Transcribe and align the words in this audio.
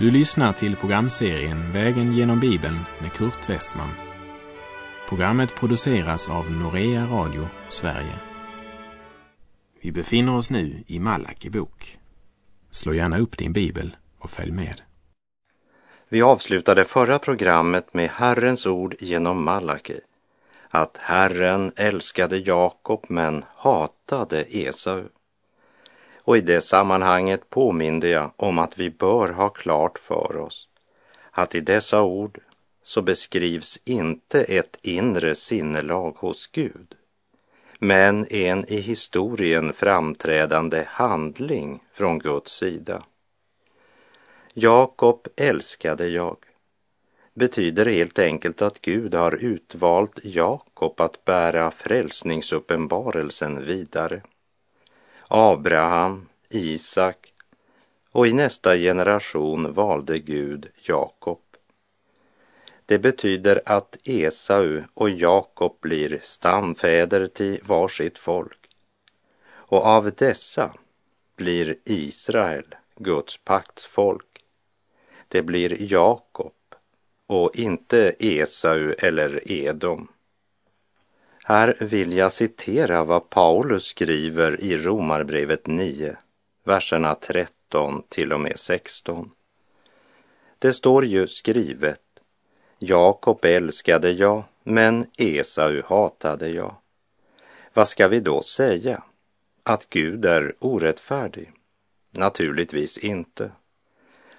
Du 0.00 0.10
lyssnar 0.10 0.52
till 0.52 0.76
programserien 0.76 1.72
Vägen 1.72 2.12
genom 2.12 2.40
Bibeln 2.40 2.78
med 3.00 3.12
Kurt 3.12 3.48
Westman. 3.48 3.90
Programmet 5.08 5.54
produceras 5.54 6.30
av 6.30 6.50
Norea 6.50 7.06
Radio 7.06 7.48
Sverige. 7.68 8.14
Vi 9.80 9.92
befinner 9.92 10.36
oss 10.36 10.50
nu 10.50 10.84
i 10.86 10.98
Malaki 10.98 11.50
bok. 11.50 11.98
Slå 12.70 12.94
gärna 12.94 13.18
upp 13.18 13.38
din 13.38 13.52
bibel 13.52 13.96
och 14.18 14.30
följ 14.30 14.52
med. 14.52 14.80
Vi 16.08 16.22
avslutade 16.22 16.84
förra 16.84 17.18
programmet 17.18 17.94
med 17.94 18.10
Herrens 18.10 18.66
ord 18.66 18.94
genom 19.00 19.44
Malaki. 19.44 20.00
Att 20.68 20.96
Herren 20.96 21.72
älskade 21.76 22.38
Jakob 22.38 23.04
men 23.08 23.44
hatade 23.56 24.44
Esau. 24.56 25.02
Och 26.22 26.36
i 26.36 26.40
det 26.40 26.60
sammanhanget 26.60 27.50
påminde 27.50 28.08
jag 28.08 28.30
om 28.36 28.58
att 28.58 28.78
vi 28.78 28.90
bör 28.90 29.28
ha 29.28 29.48
klart 29.48 29.98
för 29.98 30.36
oss 30.36 30.66
att 31.30 31.54
i 31.54 31.60
dessa 31.60 32.02
ord 32.02 32.38
så 32.82 33.02
beskrivs 33.02 33.78
inte 33.84 34.44
ett 34.44 34.78
inre 34.82 35.34
sinnelag 35.34 36.16
hos 36.16 36.46
Gud, 36.46 36.94
men 37.78 38.26
en 38.32 38.64
i 38.72 38.80
historien 38.80 39.72
framträdande 39.72 40.84
handling 40.88 41.82
från 41.92 42.18
Guds 42.18 42.52
sida. 42.52 43.04
Jakob 44.54 45.28
älskade 45.36 46.08
jag 46.08 46.36
betyder 47.34 47.86
helt 47.86 48.18
enkelt 48.18 48.62
att 48.62 48.80
Gud 48.80 49.14
har 49.14 49.44
utvalt 49.44 50.20
Jakob 50.22 51.00
att 51.00 51.24
bära 51.24 51.70
frälsningsuppenbarelsen 51.70 53.64
vidare. 53.64 54.22
Abraham, 55.32 56.28
Isak 56.48 57.32
och 58.10 58.26
i 58.26 58.32
nästa 58.32 58.76
generation 58.76 59.72
valde 59.72 60.18
Gud 60.18 60.68
Jakob. 60.82 61.40
Det 62.86 62.98
betyder 62.98 63.62
att 63.66 63.96
Esau 64.04 64.82
och 64.94 65.10
Jakob 65.10 65.76
blir 65.80 66.20
stamfäder 66.22 67.26
till 67.26 67.60
varsitt 67.62 68.18
folk. 68.18 68.58
Och 69.52 69.86
av 69.86 70.10
dessa 70.16 70.74
blir 71.36 71.76
Israel 71.84 72.74
Guds 72.96 73.38
paktsfolk. 73.44 74.44
Det 75.28 75.42
blir 75.42 75.92
Jakob 75.92 76.54
och 77.26 77.56
inte 77.56 78.14
Esau 78.18 78.94
eller 78.98 79.52
Edom. 79.52 80.08
Här 81.44 81.76
vill 81.80 82.12
jag 82.12 82.32
citera 82.32 83.04
vad 83.04 83.30
Paulus 83.30 83.84
skriver 83.84 84.60
i 84.60 84.76
Romarbrevet 84.76 85.66
9, 85.66 86.16
verserna 86.64 87.14
13 87.14 88.02
till 88.08 88.32
och 88.32 88.40
med 88.40 88.58
16. 88.58 89.30
Det 90.58 90.72
står 90.72 91.04
ju 91.04 91.26
skrivet, 91.26 92.00
Jakob 92.78 93.44
älskade 93.44 94.10
jag, 94.10 94.44
men 94.64 95.06
Esau 95.16 95.82
hatade 95.86 96.48
jag. 96.48 96.74
Vad 97.74 97.88
ska 97.88 98.08
vi 98.08 98.20
då 98.20 98.42
säga? 98.42 99.02
Att 99.62 99.90
Gud 99.90 100.24
är 100.24 100.54
orättfärdig? 100.58 101.52
Naturligtvis 102.10 102.98
inte. 102.98 103.50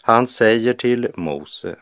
Han 0.02 0.27
säger 0.27 0.73
till 0.73 1.11
Mose, 1.15 1.75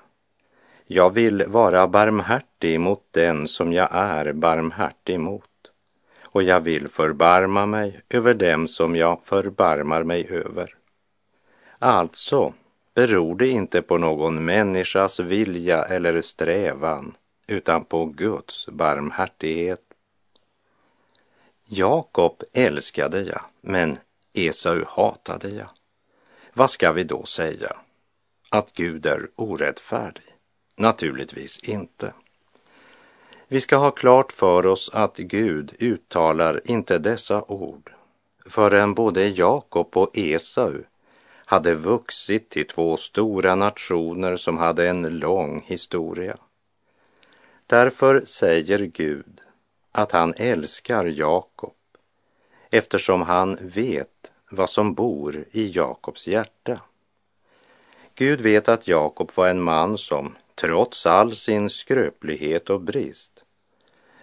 jag 0.91 1.13
vill 1.13 1.43
vara 1.47 1.87
barmhärtig 1.87 2.79
mot 2.79 3.07
den 3.11 3.47
som 3.47 3.73
jag 3.73 3.89
är 3.91 4.33
barmhärtig 4.33 5.19
mot 5.19 5.43
och 6.21 6.43
jag 6.43 6.61
vill 6.61 6.87
förbarma 6.87 7.65
mig 7.65 8.01
över 8.09 8.33
dem 8.33 8.67
som 8.67 8.95
jag 8.95 9.21
förbarmar 9.23 10.03
mig 10.03 10.27
över. 10.29 10.75
Alltså 11.79 12.53
beror 12.93 13.35
det 13.35 13.47
inte 13.47 13.81
på 13.81 13.97
någon 13.97 14.45
människas 14.45 15.19
vilja 15.19 15.83
eller 15.83 16.21
strävan 16.21 17.15
utan 17.47 17.85
på 17.85 18.05
Guds 18.05 18.67
barmhärtighet. 18.67 19.83
Jakob 21.65 22.43
älskade 22.53 23.21
jag, 23.21 23.41
men 23.61 23.97
Esau 24.33 24.83
hatade 24.87 25.49
jag. 25.49 25.69
Vad 26.53 26.71
ska 26.71 26.91
vi 26.91 27.03
då 27.03 27.23
säga? 27.23 27.75
Att 28.49 28.73
Gud 28.73 29.05
är 29.05 29.29
orättfärdig? 29.35 30.28
Naturligtvis 30.79 31.59
inte. 31.59 32.13
Vi 33.47 33.61
ska 33.61 33.77
ha 33.77 33.91
klart 33.91 34.31
för 34.31 34.65
oss 34.65 34.89
att 34.93 35.17
Gud 35.17 35.75
uttalar 35.79 36.61
inte 36.65 36.97
dessa 36.97 37.41
ord 37.41 37.93
förrän 38.45 38.93
både 38.93 39.27
Jakob 39.27 39.97
och 39.97 40.17
Esau 40.17 40.73
hade 41.45 41.73
vuxit 41.73 42.49
till 42.49 42.67
två 42.67 42.97
stora 42.97 43.55
nationer 43.55 44.37
som 44.37 44.57
hade 44.57 44.89
en 44.89 45.01
lång 45.01 45.63
historia. 45.65 46.37
Därför 47.67 48.21
säger 48.25 48.79
Gud 48.79 49.41
att 49.91 50.11
han 50.11 50.33
älskar 50.37 51.05
Jakob 51.05 51.75
eftersom 52.69 53.21
han 53.21 53.57
vet 53.61 54.31
vad 54.49 54.69
som 54.69 54.93
bor 54.93 55.45
i 55.51 55.71
Jakobs 55.71 56.27
hjärta. 56.27 56.81
Gud 58.15 58.41
vet 58.41 58.69
att 58.69 58.87
Jakob 58.87 59.31
var 59.35 59.47
en 59.47 59.61
man 59.61 59.97
som 59.97 60.35
trots 60.59 61.05
all 61.05 61.35
sin 61.35 61.69
skröplighet 61.69 62.69
och 62.69 62.81
brist, 62.81 63.43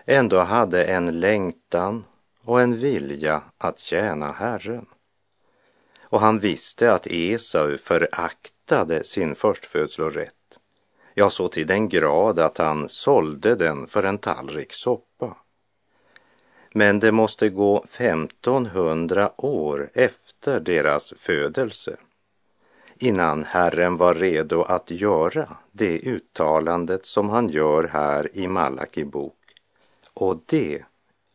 ändå 0.05 0.39
hade 0.39 0.85
en 0.85 1.21
längtan 1.21 2.05
och 2.43 2.61
en 2.61 2.79
vilja 2.79 3.43
att 3.59 3.79
tjäna 3.79 4.33
Herren. 4.33 4.87
Och 6.03 6.21
han 6.21 6.39
visste 6.39 6.93
att 6.93 7.07
Esau 7.07 7.79
föraktade 7.79 9.05
sin 9.05 9.35
förstfödslorätt, 9.35 10.59
ja, 11.15 11.31
så 11.31 11.49
till 11.49 11.67
den 11.67 11.89
grad 11.89 12.39
att 12.39 12.59
han 12.59 12.89
sålde 12.89 13.55
den 13.55 13.87
för 13.87 14.03
en 14.03 14.19
tallrik 14.19 14.73
soppa. 14.73 15.37
Men 16.73 17.01
det 17.01 17.13
måste 17.13 17.49
gå 17.49 17.85
1500 17.93 19.33
år 19.37 19.91
efter 19.95 20.61
deras 20.61 21.15
födelse 21.17 21.97
innan 22.99 23.45
Herren 23.45 23.97
var 23.97 24.15
redo 24.15 24.63
att 24.63 24.91
göra 24.91 25.57
det 25.73 25.99
uttalandet 25.99 27.07
som 27.07 27.29
han 27.29 27.49
gör 27.49 27.85
här 27.85 28.37
i 28.37 28.49
Malaki 28.49 29.05
bok. 29.05 29.39
Och 30.15 30.41
det 30.47 30.83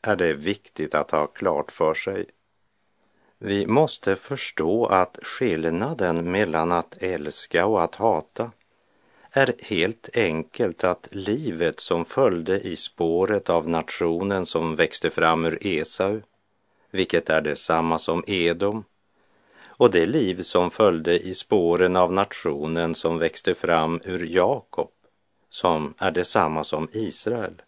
är 0.02 0.16
det 0.16 0.34
viktigt 0.34 0.96
att 0.96 1.12
ha 1.12 1.28
klart 1.28 1.72
för 1.72 1.94
sig. 1.94 2.26
Vi 3.38 3.68
måste 3.68 4.16
förstå 4.16 4.86
att 4.86 5.20
skillnaden 5.22 6.32
mellan 6.32 6.72
att 6.72 6.98
älska 7.00 7.66
och 7.66 7.84
att 7.84 7.96
hata 7.96 8.52
är 9.32 9.54
helt 9.60 10.10
enkelt 10.14 10.84
att 10.84 11.08
livet 11.12 11.80
som 11.80 12.06
följde 12.06 12.60
i 12.60 12.76
spåret 12.76 13.50
av 13.50 13.70
nationen 13.70 14.46
som 14.46 14.76
växte 14.76 15.10
fram 15.10 15.46
ur 15.46 15.68
Esau, 15.68 16.22
vilket 16.92 17.30
är 17.30 17.42
detsamma 17.42 18.00
som 18.00 18.24
Edom, 18.28 18.84
och 19.81 19.92
det 19.92 20.06
liv 20.06 20.42
som 20.42 20.72
följde 20.72 21.19
i 21.19 21.34
spåren 21.34 21.96
av 21.96 22.14
nationen 22.14 22.96
som 22.96 23.18
växte 23.18 23.56
fram 23.56 24.02
ur 24.03 24.25
Jakob, 24.25 24.92
som 25.50 25.94
är 25.97 26.12
detsamma 26.12 26.64
som 26.64 26.90
Israel, 26.92 27.62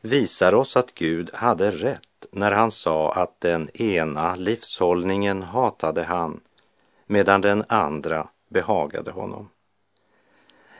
visar 0.00 0.54
oss 0.54 0.76
att 0.76 0.94
Gud 0.94 1.30
hade 1.34 1.70
rätt 1.70 2.26
när 2.30 2.52
han 2.52 2.70
sa 2.70 3.12
att 3.12 3.40
den 3.40 3.76
ena 3.76 4.36
livshållningen 4.36 5.42
hatade 5.42 6.04
han, 6.04 6.40
medan 7.06 7.40
den 7.40 7.64
andra 7.68 8.28
behagade 8.48 9.10
honom. 9.10 9.48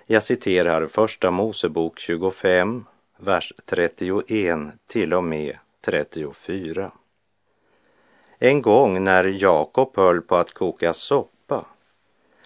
Jag 0.07 0.23
citerar 0.23 0.87
Första 0.87 1.31
Mosebok 1.31 1.99
25, 1.99 2.85
vers 3.17 3.53
31 3.67 4.59
till 4.87 5.15
och 5.15 5.25
med 5.25 5.59
34. 5.81 6.93
En 8.39 8.63
gång 8.63 9.05
när 9.05 9.25
Jakob 9.25 9.97
höll 9.97 10.21
på 10.21 10.37
att 10.37 10.55
koka 10.55 10.95
soppa 10.95 11.67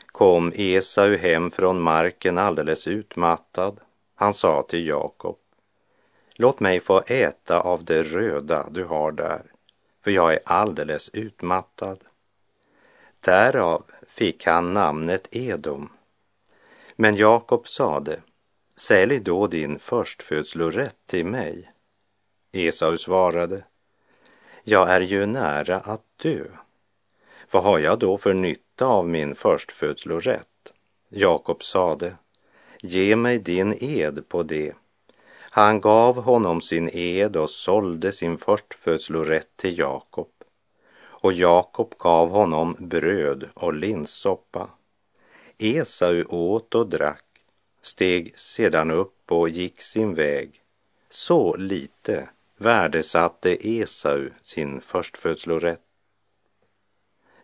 kom 0.06 0.52
Esau 0.54 1.16
hem 1.16 1.50
från 1.50 1.80
marken 1.80 2.38
alldeles 2.38 2.86
utmattad. 2.86 3.80
Han 4.14 4.34
sa 4.34 4.62
till 4.62 4.86
Jakob, 4.86 5.38
låt 6.36 6.60
mig 6.60 6.80
få 6.80 7.02
äta 7.06 7.60
av 7.60 7.84
det 7.84 8.02
röda 8.02 8.66
du 8.70 8.84
har 8.84 9.12
där, 9.12 9.42
för 10.04 10.10
jag 10.10 10.32
är 10.32 10.40
alldeles 10.44 11.10
utmattad. 11.12 11.98
Därav 13.20 13.84
fick 14.08 14.46
han 14.46 14.72
namnet 14.72 15.28
Edom. 15.30 15.88
Men 16.96 17.16
Jakob 17.16 17.68
sade, 17.68 18.20
sälj 18.76 19.20
då 19.20 19.46
din 19.46 19.78
förstfödslorätt 19.78 21.06
till 21.06 21.26
mig. 21.26 21.72
Esau 22.52 22.98
svarade, 22.98 23.64
jag 24.64 24.90
är 24.90 25.00
ju 25.00 25.26
nära 25.26 25.76
att 25.76 26.04
dö. 26.22 26.44
Vad 27.50 27.62
har 27.62 27.78
jag 27.78 27.98
då 27.98 28.18
för 28.18 28.34
nytta 28.34 28.86
av 28.86 29.08
min 29.08 29.34
förstfödslorätt? 29.34 30.72
Jakob 31.08 31.62
sade, 31.62 32.16
ge 32.80 33.16
mig 33.16 33.38
din 33.38 33.76
ed 33.80 34.28
på 34.28 34.42
det. 34.42 34.72
Han 35.50 35.80
gav 35.80 36.22
honom 36.22 36.60
sin 36.60 36.90
ed 36.92 37.36
och 37.36 37.50
sålde 37.50 38.12
sin 38.12 38.38
förstfödslorätt 38.38 39.56
till 39.56 39.78
Jakob. 39.78 40.28
Och 41.04 41.32
Jakob 41.32 41.94
gav 41.98 42.30
honom 42.30 42.76
bröd 42.78 43.48
och 43.54 43.74
linssoppa. 43.74 44.68
Esau 45.58 46.24
åt 46.24 46.74
och 46.74 46.86
drack, 46.88 47.24
steg 47.80 48.38
sedan 48.38 48.90
upp 48.90 49.32
och 49.32 49.48
gick 49.48 49.80
sin 49.80 50.14
väg. 50.14 50.60
Så 51.10 51.56
lite 51.56 52.28
värdesatte 52.62 53.68
Esau 53.68 54.30
sin 54.42 54.80
förstfödslorätt. 54.80 55.80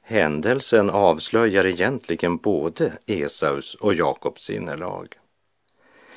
Händelsen 0.02 0.90
avslöjar 0.90 1.66
egentligen 1.66 2.36
både 2.36 2.92
Esaus 3.06 3.74
och 3.74 3.94
Jakobs 3.94 4.42
sinnelag. 4.42 5.18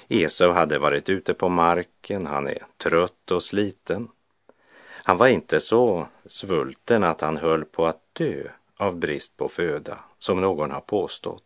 Esau 0.08 0.52
hade 0.52 0.80
varit 0.80 1.10
ute 1.10 1.34
på 1.34 1.50
marken, 1.50 2.28
han 2.28 2.48
är 2.48 2.66
trött 2.78 3.32
och 3.32 3.44
sliten. 3.44 4.08
Han 5.04 5.18
var 5.18 5.28
inte 5.28 5.60
så 5.60 6.08
svulten 6.26 7.04
att 7.04 7.22
han 7.22 7.38
höll 7.38 7.66
på 7.66 7.86
att 7.86 8.02
dö 8.14 8.44
av 8.78 8.96
brist 8.96 9.38
på 9.38 9.50
föda, 9.50 10.00
som 10.18 10.42
någon 10.42 10.72
har 10.72 10.82
påstått. 10.82 11.44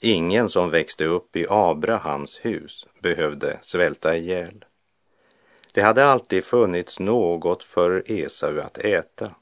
Ingen 0.00 0.48
som 0.48 0.70
växte 0.70 1.04
upp 1.04 1.36
i 1.36 1.46
Abrahams 1.48 2.38
hus 2.42 2.86
behövde 3.02 3.58
svälta 3.62 4.16
ihjäl. 4.16 4.64
Det 5.74 5.82
hade 5.82 6.06
alltid 6.06 6.44
funnits 6.44 6.98
något 6.98 7.64
för 7.64 8.12
Esau 8.12 8.60
att 8.60 8.78
äta. 8.78 9.34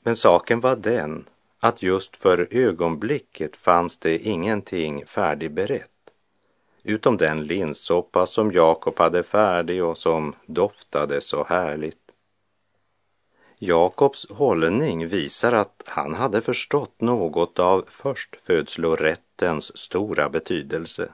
Men 0.00 0.16
saken 0.16 0.60
var 0.60 0.76
den 0.76 1.24
att 1.60 1.82
just 1.82 2.16
för 2.16 2.48
ögonblicket 2.50 3.56
fanns 3.56 3.98
det 3.98 4.18
ingenting 4.18 5.06
färdigberett 5.06 5.90
utom 6.82 7.16
den 7.16 7.46
linssoppa 7.46 8.26
som 8.26 8.52
Jakob 8.52 8.98
hade 8.98 9.22
färdig 9.22 9.84
och 9.84 9.98
som 9.98 10.34
doftade 10.46 11.20
så 11.20 11.44
härligt. 11.44 11.98
Jakobs 13.58 14.30
hållning 14.30 15.08
visar 15.08 15.52
att 15.52 15.82
han 15.86 16.14
hade 16.14 16.40
förstått 16.40 17.00
något 17.00 17.58
av 17.58 17.84
förstfödslorättens 17.88 19.78
stora 19.78 20.28
betydelse. 20.28 21.12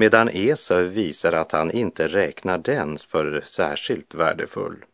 Medan 0.00 0.28
Esau 0.28 0.82
visar 0.82 1.32
att 1.32 1.52
han 1.52 1.70
inte 1.70 2.08
räknar 2.08 2.58
den 2.58 2.98
för 2.98 3.42
särskilt 3.44 4.14
värdefull. 4.14 4.84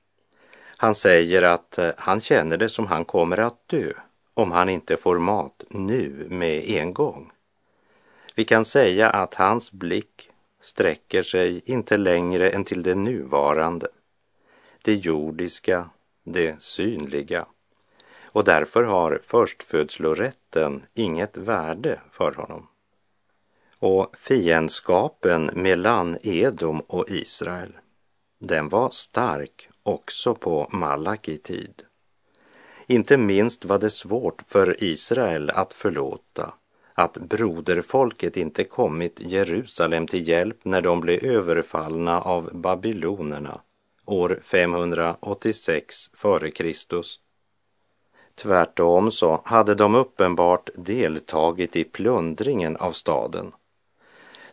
Han 0.76 0.94
säger 0.94 1.42
att 1.42 1.78
eh, 1.78 1.90
han 1.96 2.20
känner 2.20 2.56
det 2.56 2.68
som 2.68 2.86
han 2.86 3.04
kommer 3.04 3.38
att 3.38 3.68
dö 3.68 3.92
om 4.34 4.52
han 4.52 4.68
inte 4.68 4.96
får 4.96 5.18
mat 5.18 5.64
nu 5.70 6.26
med 6.30 6.68
en 6.68 6.94
gång. 6.94 7.32
Vi 8.34 8.44
kan 8.44 8.64
säga 8.64 9.10
att 9.10 9.34
hans 9.34 9.72
blick 9.72 10.30
sträcker 10.60 11.22
sig 11.22 11.62
inte 11.64 11.96
längre 11.96 12.50
än 12.50 12.64
till 12.64 12.82
det 12.82 12.94
nuvarande, 12.94 13.88
det 14.82 14.94
jordiska, 14.94 15.90
det 16.22 16.62
synliga. 16.62 17.46
Och 18.22 18.44
därför 18.44 18.84
har 18.84 19.20
förstfödslorätten 19.22 20.82
inget 20.94 21.36
värde 21.36 22.00
för 22.10 22.32
honom. 22.32 22.66
Och 23.86 24.16
fiendskapen 24.16 25.50
mellan 25.54 26.18
Edom 26.22 26.80
och 26.80 27.10
Israel, 27.10 27.72
den 28.38 28.68
var 28.68 28.90
stark 28.90 29.68
också 29.82 30.34
på 30.34 30.68
Malaki 30.72 31.36
tid. 31.36 31.82
Inte 32.86 33.16
minst 33.16 33.64
var 33.64 33.78
det 33.78 33.90
svårt 33.90 34.42
för 34.48 34.84
Israel 34.84 35.50
att 35.50 35.74
förlåta 35.74 36.54
att 36.94 37.12
broderfolket 37.12 38.36
inte 38.36 38.64
kommit 38.64 39.20
Jerusalem 39.20 40.06
till 40.06 40.28
hjälp 40.28 40.64
när 40.64 40.82
de 40.82 41.00
blev 41.00 41.24
överfallna 41.24 42.20
av 42.20 42.50
babylonerna 42.52 43.60
år 44.04 44.40
586 44.42 46.10
f.Kr. 46.14 46.72
Tvärtom 48.34 49.10
så 49.10 49.40
hade 49.44 49.74
de 49.74 49.94
uppenbart 49.94 50.70
deltagit 50.74 51.76
i 51.76 51.84
plundringen 51.84 52.76
av 52.76 52.92
staden. 52.92 53.52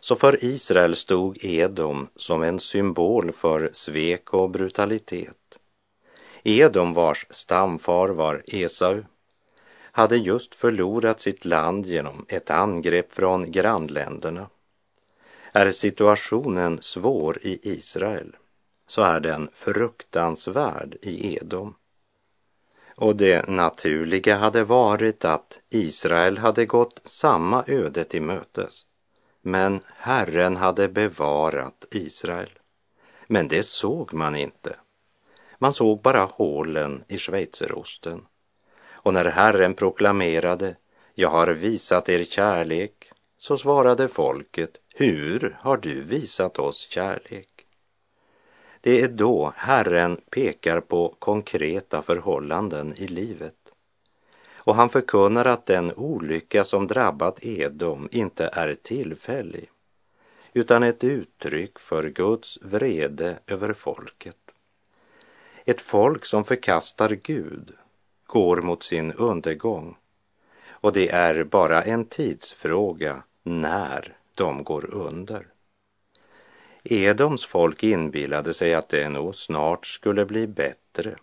Så 0.04 0.16
för 0.16 0.44
Israel 0.44 0.96
stod 0.96 1.44
Edom 1.44 2.08
som 2.16 2.42
en 2.42 2.60
symbol 2.60 3.32
för 3.32 3.70
svek 3.72 4.34
och 4.34 4.50
brutalitet. 4.50 5.58
Edom 6.42 6.94
vars 6.94 7.26
stamfar 7.30 8.08
var 8.08 8.42
Esau 8.46 9.02
hade 9.92 10.16
just 10.16 10.54
förlorat 10.54 11.20
sitt 11.20 11.44
land 11.44 11.86
genom 11.86 12.26
ett 12.28 12.50
angrepp 12.50 13.12
från 13.12 13.52
grannländerna. 13.52 14.46
Är 15.52 15.70
situationen 15.70 16.82
svår 16.82 17.38
i 17.42 17.58
Israel 17.62 18.36
så 18.86 19.02
är 19.02 19.20
den 19.20 19.50
fruktansvärd 19.52 20.96
i 21.02 21.36
Edom. 21.36 21.74
Och 22.96 23.16
det 23.16 23.48
naturliga 23.48 24.36
hade 24.36 24.64
varit 24.64 25.24
att 25.24 25.60
Israel 25.70 26.38
hade 26.38 26.66
gått 26.66 27.00
samma 27.04 27.64
öde 27.66 28.04
till 28.04 28.22
mötes. 28.22 28.86
Men 29.42 29.80
Herren 29.96 30.56
hade 30.56 30.88
bevarat 30.88 31.86
Israel. 31.90 32.50
Men 33.26 33.48
det 33.48 33.62
såg 33.62 34.14
man 34.14 34.36
inte. 34.36 34.76
Man 35.58 35.72
såg 35.72 36.02
bara 36.02 36.20
hålen 36.24 37.04
i 37.08 37.18
schweizerosten. 37.18 38.26
Och 38.84 39.14
när 39.14 39.24
Herren 39.24 39.74
proklamerade, 39.74 40.76
jag 41.14 41.28
har 41.28 41.46
visat 41.46 42.08
er 42.08 42.24
kärlek, 42.24 43.12
så 43.38 43.58
svarade 43.58 44.08
folket, 44.08 44.70
hur 44.94 45.56
har 45.60 45.76
du 45.76 46.02
visat 46.02 46.58
oss 46.58 46.88
kärlek? 46.90 47.48
Det 48.80 49.02
är 49.02 49.08
då 49.08 49.52
Herren 49.56 50.20
pekar 50.30 50.80
på 50.80 51.16
konkreta 51.18 52.02
förhållanden 52.02 52.94
i 52.96 53.06
livet. 53.06 53.71
Och 54.64 54.74
han 54.74 54.88
förkunnar 54.88 55.44
att 55.44 55.66
den 55.66 55.92
olycka 55.92 56.64
som 56.64 56.86
drabbat 56.86 57.44
Edom 57.44 58.08
inte 58.12 58.50
är 58.52 58.74
tillfällig, 58.74 59.70
utan 60.52 60.82
ett 60.82 61.04
uttryck 61.04 61.78
för 61.78 62.08
Guds 62.08 62.58
vrede 62.62 63.38
över 63.46 63.72
folket. 63.72 64.36
Ett 65.64 65.80
folk 65.80 66.24
som 66.24 66.44
förkastar 66.44 67.08
Gud 67.08 67.72
går 68.26 68.62
mot 68.62 68.82
sin 68.82 69.12
undergång 69.12 69.96
och 70.82 70.92
det 70.92 71.08
är 71.08 71.44
bara 71.44 71.82
en 71.82 72.04
tidsfråga 72.04 73.22
när 73.42 74.16
de 74.34 74.64
går 74.64 74.94
under. 74.94 75.46
Edoms 76.84 77.46
folk 77.46 77.82
inbillade 77.82 78.54
sig 78.54 78.74
att 78.74 78.88
det 78.88 79.08
nog 79.08 79.34
snart 79.34 79.86
skulle 79.86 80.24
bli 80.26 80.46
bättre. 80.46 81.16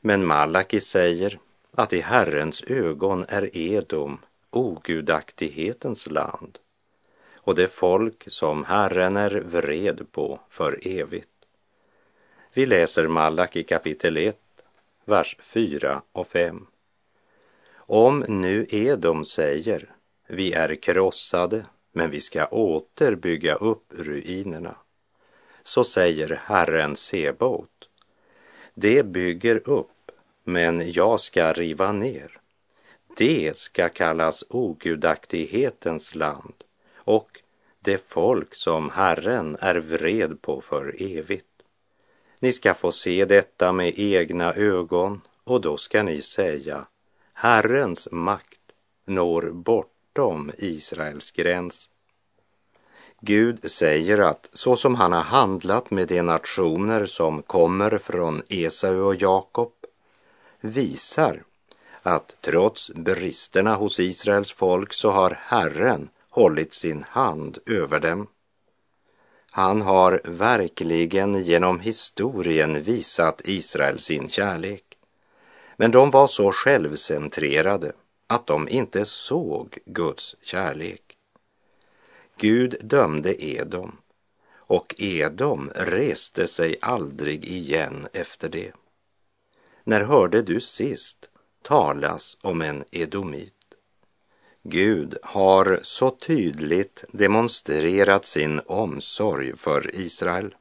Men 0.00 0.26
Malaki 0.26 0.80
säger 0.80 1.38
att 1.76 1.92
i 1.92 2.00
Herrens 2.00 2.62
ögon 2.62 3.24
är 3.28 3.56
Edom 3.56 4.18
ogudaktighetens 4.50 6.06
land 6.06 6.58
och 7.36 7.54
det 7.54 7.68
folk 7.68 8.24
som 8.26 8.64
Herren 8.64 9.16
är 9.16 9.30
vred 9.30 10.06
på 10.12 10.40
för 10.48 10.86
evigt. 10.86 11.28
Vi 12.52 12.66
läser 12.66 13.06
Malaki 13.06 13.62
kapitel 13.62 14.16
1, 14.16 14.38
vers 15.04 15.36
4 15.40 16.02
och 16.12 16.26
5. 16.26 16.66
Om 17.74 18.24
nu 18.28 18.66
Edom 18.70 19.24
säger, 19.24 19.94
vi 20.26 20.52
är 20.52 20.74
krossade, 20.74 21.66
men 21.92 22.10
vi 22.10 22.20
ska 22.20 22.46
åter 22.46 23.14
bygga 23.14 23.54
upp 23.54 23.84
ruinerna, 23.88 24.74
så 25.62 25.84
säger 25.84 26.40
Herren 26.44 26.96
Sebaot, 26.96 27.88
det 28.74 29.02
bygger 29.02 29.68
upp, 29.68 29.91
men 30.44 30.92
jag 30.92 31.20
ska 31.20 31.52
riva 31.52 31.92
ner. 31.92 32.40
Det 33.16 33.56
ska 33.56 33.88
kallas 33.88 34.44
ogudaktighetens 34.48 36.14
land 36.14 36.54
och 36.94 37.40
det 37.80 38.08
folk 38.08 38.54
som 38.54 38.90
Herren 38.90 39.56
är 39.60 39.74
vred 39.74 40.42
på 40.42 40.60
för 40.60 41.02
evigt. 41.02 41.46
Ni 42.40 42.52
ska 42.52 42.74
få 42.74 42.92
se 42.92 43.24
detta 43.24 43.72
med 43.72 43.92
egna 43.96 44.54
ögon 44.54 45.20
och 45.44 45.60
då 45.60 45.76
ska 45.76 46.02
ni 46.02 46.22
säga 46.22 46.86
Herrens 47.32 48.08
makt 48.10 48.60
når 49.04 49.50
bortom 49.50 50.52
Israels 50.58 51.30
gräns. 51.30 51.90
Gud 53.20 53.70
säger 53.70 54.18
att 54.18 54.48
så 54.52 54.76
som 54.76 54.94
han 54.94 55.12
har 55.12 55.20
handlat 55.20 55.90
med 55.90 56.08
de 56.08 56.22
nationer 56.22 57.06
som 57.06 57.42
kommer 57.42 57.98
från 57.98 58.42
Esau 58.48 59.00
och 59.00 59.14
Jakob 59.14 59.72
visar 60.62 61.42
att 62.02 62.36
trots 62.40 62.90
bristerna 62.90 63.74
hos 63.74 64.00
Israels 64.00 64.52
folk 64.52 64.92
så 64.92 65.10
har 65.10 65.38
Herren 65.40 66.08
hållit 66.30 66.72
sin 66.72 67.02
hand 67.02 67.58
över 67.66 68.00
dem. 68.00 68.26
Han 69.50 69.82
har 69.82 70.20
verkligen 70.24 71.42
genom 71.42 71.80
historien 71.80 72.82
visat 72.82 73.40
Israel 73.44 73.98
sin 73.98 74.28
kärlek. 74.28 74.84
Men 75.76 75.90
de 75.90 76.10
var 76.10 76.26
så 76.26 76.52
självcentrerade 76.52 77.92
att 78.26 78.46
de 78.46 78.68
inte 78.68 79.04
såg 79.04 79.78
Guds 79.86 80.36
kärlek. 80.42 81.02
Gud 82.36 82.76
dömde 82.80 83.44
Edom 83.44 83.96
och 84.54 84.94
Edom 84.98 85.70
reste 85.74 86.46
sig 86.46 86.76
aldrig 86.80 87.44
igen 87.44 88.08
efter 88.12 88.48
det. 88.48 88.72
När 89.84 90.00
hörde 90.00 90.42
du 90.42 90.60
sist 90.60 91.28
talas 91.62 92.36
om 92.40 92.62
en 92.62 92.84
edomit? 92.90 93.54
Gud 94.62 95.16
har 95.22 95.80
så 95.82 96.10
tydligt 96.10 97.04
demonstrerat 97.12 98.24
sin 98.24 98.60
omsorg 98.66 99.56
för 99.56 99.94
Israel. 99.94 100.54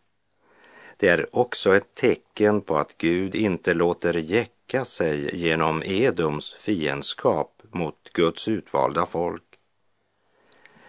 Det 0.97 1.07
är 1.07 1.35
också 1.35 1.75
ett 1.75 1.95
tecken 1.95 2.61
på 2.61 2.77
att 2.77 2.97
Gud 2.97 3.35
inte 3.35 3.73
låter 3.73 4.13
jäcka 4.13 4.85
sig 4.85 5.35
genom 5.35 5.83
Edoms 5.83 6.53
fiendskap 6.53 7.61
mot 7.71 8.09
Guds 8.13 8.47
utvalda 8.47 9.05
folk. 9.05 9.43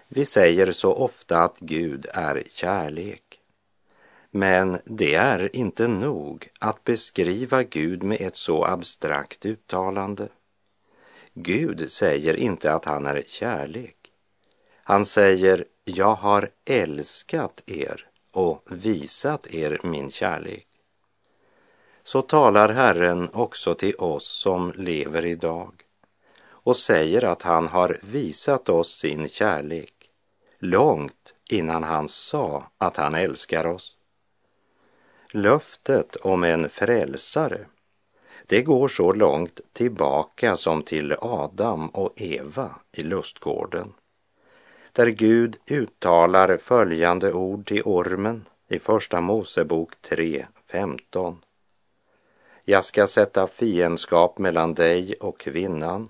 Vi 0.08 0.24
säger 0.24 0.72
så 0.72 0.94
ofta 0.94 1.38
att 1.38 1.58
Gud 1.60 2.06
är 2.14 2.42
kärlek. 2.50 3.21
Men 4.34 4.78
det 4.84 5.14
är 5.14 5.56
inte 5.56 5.88
nog 5.88 6.48
att 6.58 6.84
beskriva 6.84 7.62
Gud 7.62 8.02
med 8.02 8.20
ett 8.20 8.36
så 8.36 8.64
abstrakt 8.64 9.46
uttalande. 9.46 10.28
Gud 11.34 11.90
säger 11.90 12.36
inte 12.36 12.72
att 12.72 12.84
han 12.84 13.06
är 13.06 13.22
kärlek. 13.26 13.96
Han 14.84 15.06
säger, 15.06 15.64
jag 15.84 16.14
har 16.14 16.50
älskat 16.64 17.62
er 17.66 18.06
och 18.30 18.62
visat 18.70 19.46
er 19.46 19.80
min 19.82 20.10
kärlek. 20.10 20.66
Så 22.04 22.22
talar 22.22 22.68
Herren 22.68 23.28
också 23.32 23.74
till 23.74 23.94
oss 23.98 24.26
som 24.26 24.72
lever 24.76 25.26
idag 25.26 25.72
och 26.44 26.76
säger 26.76 27.24
att 27.24 27.42
han 27.42 27.68
har 27.68 27.98
visat 28.02 28.68
oss 28.68 28.98
sin 28.98 29.28
kärlek 29.28 29.94
långt 30.58 31.34
innan 31.50 31.82
han 31.82 32.08
sa 32.08 32.70
att 32.78 32.96
han 32.96 33.14
älskar 33.14 33.66
oss. 33.66 33.96
Löftet 35.34 36.16
om 36.16 36.44
en 36.44 36.68
frälsare, 36.68 37.66
det 38.46 38.62
går 38.62 38.88
så 38.88 39.12
långt 39.12 39.60
tillbaka 39.72 40.56
som 40.56 40.82
till 40.82 41.16
Adam 41.20 41.88
och 41.88 42.12
Eva 42.16 42.70
i 42.92 43.02
lustgården, 43.02 43.92
där 44.92 45.06
Gud 45.06 45.56
uttalar 45.70 46.56
följande 46.56 47.32
ord 47.32 47.66
till 47.66 47.82
ormen 47.84 48.48
i 48.68 48.78
Första 48.78 49.20
Mosebok 49.20 49.92
3.15. 50.08 51.36
Jag 52.64 52.84
ska 52.84 53.06
sätta 53.06 53.46
fiendskap 53.46 54.38
mellan 54.38 54.74
dig 54.74 55.14
och 55.20 55.40
kvinnan 55.40 56.08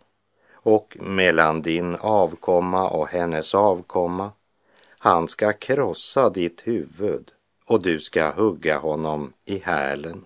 och 0.52 0.96
mellan 1.00 1.62
din 1.62 1.96
avkomma 2.00 2.90
och 2.90 3.08
hennes 3.08 3.54
avkomma. 3.54 4.30
Han 4.98 5.28
ska 5.28 5.52
krossa 5.52 6.30
ditt 6.30 6.60
huvud 6.66 7.30
och 7.72 7.82
du 7.82 8.00
ska 8.00 8.30
hugga 8.30 8.78
honom 8.78 9.32
i 9.44 9.58
hälen. 9.58 10.24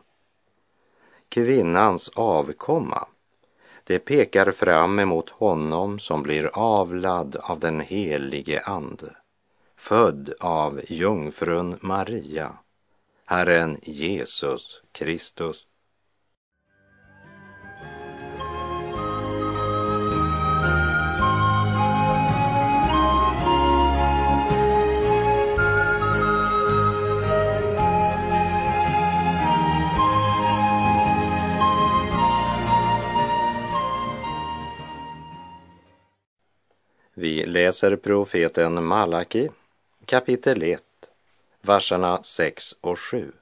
Kvinnans 1.29 2.09
avkomma, 2.09 3.07
det 3.85 3.99
pekar 3.99 4.51
fram 4.51 4.99
emot 4.99 5.31
honom 5.31 5.99
som 5.99 6.23
blir 6.23 6.51
avlad 6.53 7.37
av 7.37 7.61
den 7.61 7.81
helige 7.81 8.61
Ande, 8.61 9.17
född 9.77 10.33
av 10.41 10.81
jungfrun 10.89 11.79
Maria, 11.81 12.53
Herren 13.25 13.79
Jesus 13.83 14.83
Kristus. 14.93 15.67
Läser 37.57 37.97
profeten 37.97 38.85
Malaki 38.85 39.49
kapitel 40.05 40.63
1, 40.63 40.83
verserna 41.63 42.23
6 42.23 42.77
och 42.81 42.99
7. 42.99 43.33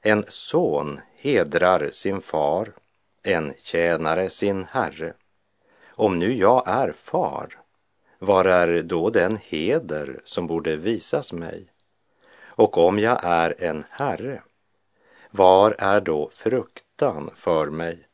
En 0.00 0.24
son 0.28 1.00
hedrar 1.16 1.90
sin 1.92 2.20
far, 2.20 2.72
en 3.22 3.54
tjänare 3.58 4.30
sin 4.30 4.64
herre. 4.64 5.14
Om 5.94 6.18
nu 6.18 6.32
jag 6.34 6.68
är 6.68 6.92
far, 6.92 7.58
var 8.18 8.44
är 8.44 8.82
då 8.82 9.10
den 9.10 9.36
heder 9.36 10.20
som 10.24 10.46
borde 10.46 10.76
visas 10.76 11.32
mig? 11.32 11.66
Och 12.46 12.78
om 12.78 12.98
jag 12.98 13.20
är 13.22 13.54
en 13.58 13.84
herre, 13.90 14.42
var 15.30 15.76
är 15.78 16.00
då 16.00 16.30
fruktan 16.32 17.30
för 17.34 17.66
mig? 17.66 18.06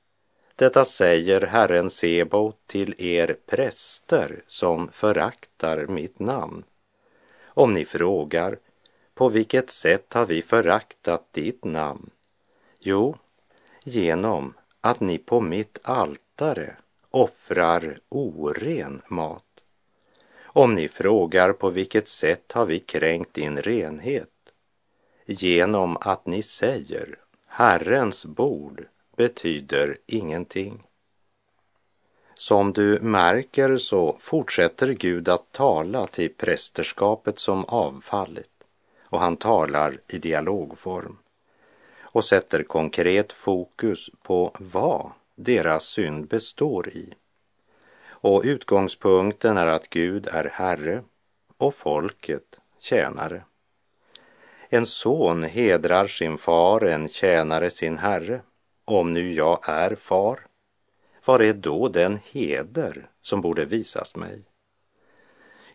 Detta 0.60 0.84
säger 0.84 1.40
Herren 1.40 1.90
Sebot 1.90 2.56
till 2.66 2.94
er 2.98 3.36
präster 3.46 4.42
som 4.46 4.88
föraktar 4.92 5.86
mitt 5.86 6.18
namn. 6.18 6.64
Om 7.44 7.72
ni 7.72 7.84
frågar, 7.84 8.58
på 9.14 9.28
vilket 9.28 9.70
sätt 9.70 10.12
har 10.12 10.26
vi 10.26 10.42
föraktat 10.42 11.32
ditt 11.32 11.64
namn? 11.64 12.10
Jo, 12.78 13.16
genom 13.84 14.54
att 14.80 15.00
ni 15.00 15.18
på 15.18 15.40
mitt 15.40 15.78
altare 15.82 16.76
offrar 17.10 17.98
oren 18.08 19.02
mat. 19.08 19.60
Om 20.42 20.74
ni 20.74 20.88
frågar 20.88 21.52
på 21.52 21.70
vilket 21.70 22.08
sätt 22.08 22.52
har 22.52 22.66
vi 22.66 22.78
kränkt 22.78 23.34
din 23.34 23.56
renhet? 23.56 24.52
Genom 25.26 25.96
att 26.00 26.26
ni 26.26 26.42
säger 26.42 27.18
Herrens 27.46 28.24
bord 28.24 28.86
betyder 29.20 29.98
ingenting. 30.06 30.82
Som 32.34 32.72
du 32.72 32.98
märker 33.00 33.76
så 33.76 34.16
fortsätter 34.20 34.88
Gud 34.88 35.28
att 35.28 35.52
tala 35.52 36.06
till 36.06 36.34
prästerskapet 36.34 37.38
som 37.38 37.64
avfallit 37.64 38.50
och 39.02 39.20
han 39.20 39.36
talar 39.36 40.00
i 40.08 40.18
dialogform 40.18 41.18
och 42.00 42.24
sätter 42.24 42.62
konkret 42.62 43.32
fokus 43.32 44.10
på 44.22 44.52
vad 44.58 45.10
deras 45.34 45.84
synd 45.84 46.28
består 46.28 46.88
i. 46.88 47.14
Och 48.08 48.42
utgångspunkten 48.44 49.56
är 49.56 49.66
att 49.66 49.90
Gud 49.90 50.26
är 50.26 50.44
Herre 50.44 51.02
och 51.56 51.74
folket 51.74 52.60
tjänare. 52.78 53.42
En 54.68 54.86
son 54.86 55.42
hedrar 55.42 56.06
sin 56.06 56.38
far, 56.38 56.84
en 56.84 57.08
tjänare 57.08 57.70
sin 57.70 57.98
herre. 57.98 58.40
Om 58.90 59.14
nu 59.14 59.32
jag 59.32 59.58
är 59.68 59.94
far, 59.94 60.46
var 61.24 61.40
är 61.40 61.52
då 61.52 61.88
den 61.88 62.18
heder 62.24 63.10
som 63.20 63.40
borde 63.40 63.64
visas 63.64 64.16
mig? 64.16 64.42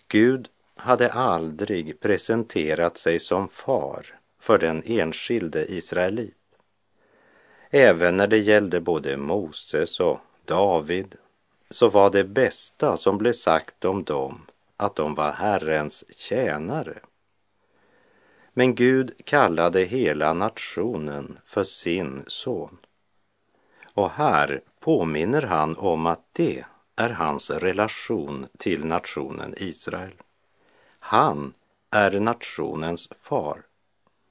Gud 0.07 0.49
hade 0.75 1.11
aldrig 1.11 1.99
presenterat 1.99 2.97
sig 2.97 3.19
som 3.19 3.47
far 3.47 4.19
för 4.39 4.57
den 4.57 4.83
enskilde 4.85 5.71
israelit. 5.71 6.57
Även 7.69 8.17
när 8.17 8.27
det 8.27 8.37
gällde 8.37 8.81
både 8.81 9.17
Moses 9.17 9.99
och 9.99 10.19
David 10.45 11.15
så 11.69 11.89
var 11.89 12.09
det 12.09 12.23
bästa 12.23 12.97
som 12.97 13.17
blev 13.17 13.33
sagt 13.33 13.85
om 13.85 14.03
dem 14.03 14.45
att 14.77 14.95
de 14.95 15.15
var 15.15 15.31
Herrens 15.31 16.03
tjänare. 16.17 16.99
Men 18.53 18.75
Gud 18.75 19.11
kallade 19.23 19.81
hela 19.81 20.33
nationen 20.33 21.39
för 21.45 21.63
sin 21.63 22.23
son. 22.27 22.77
Och 23.95 24.11
här 24.11 24.61
påminner 24.79 25.41
han 25.41 25.77
om 25.77 26.05
att 26.05 26.23
det 26.33 26.65
är 26.95 27.09
hans 27.09 27.51
relation 27.51 28.47
till 28.57 28.85
nationen 28.85 29.53
Israel. 29.57 30.13
Han 30.99 31.53
är 31.91 32.19
nationens 32.19 33.09
far. 33.21 33.61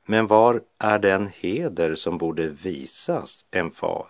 Men 0.07 0.27
var 0.27 0.63
är 0.79 0.99
den 0.99 1.27
heder 1.27 1.95
som 1.95 2.19
borde 2.19 2.49
visas 2.49 3.45
en 3.51 3.71
far? 3.71 4.07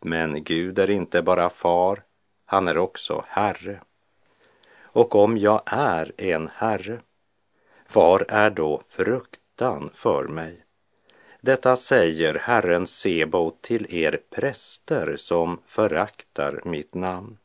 Men 0.00 0.44
Gud 0.44 0.78
är 0.78 0.90
inte 0.90 1.22
bara 1.22 1.50
far, 1.50 2.02
han 2.44 2.68
är 2.68 2.78
också 2.78 3.24
Herre. 3.28 3.80
Och 4.82 5.14
om 5.14 5.38
jag 5.38 5.62
är 5.66 6.12
en 6.16 6.50
Herre, 6.54 7.00
var 7.92 8.26
är 8.28 8.50
då 8.50 8.82
fruktan 8.88 9.90
för 9.94 10.28
mig? 10.28 10.64
Detta 11.48 11.76
säger 11.76 12.34
Herren 12.34 12.86
Sebo 12.86 13.50
till 13.60 13.94
er 13.94 14.20
präster 14.30 15.16
som 15.16 15.60
föraktar 15.66 16.60
mitt 16.64 16.94
namn. 16.94 17.38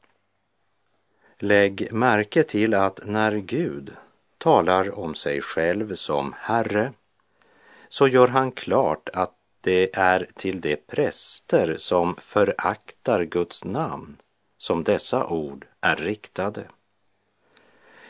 Lägg 1.39 1.93
märke 1.93 2.43
till 2.43 2.73
att 2.73 3.01
när 3.05 3.35
Gud 3.35 3.95
talar 4.37 4.99
om 4.99 5.15
sig 5.15 5.41
själv 5.41 5.95
som 5.95 6.33
Herre 6.37 6.93
så 7.89 8.07
gör 8.07 8.27
han 8.27 8.51
klart 8.51 9.09
att 9.13 9.35
det 9.61 9.95
är 9.95 10.27
till 10.35 10.61
de 10.61 10.75
präster 10.75 11.75
som 11.77 12.15
föraktar 12.15 13.23
Guds 13.23 13.63
namn 13.63 14.17
som 14.57 14.83
dessa 14.83 15.27
ord 15.27 15.65
är 15.81 15.95
riktade. 15.95 16.63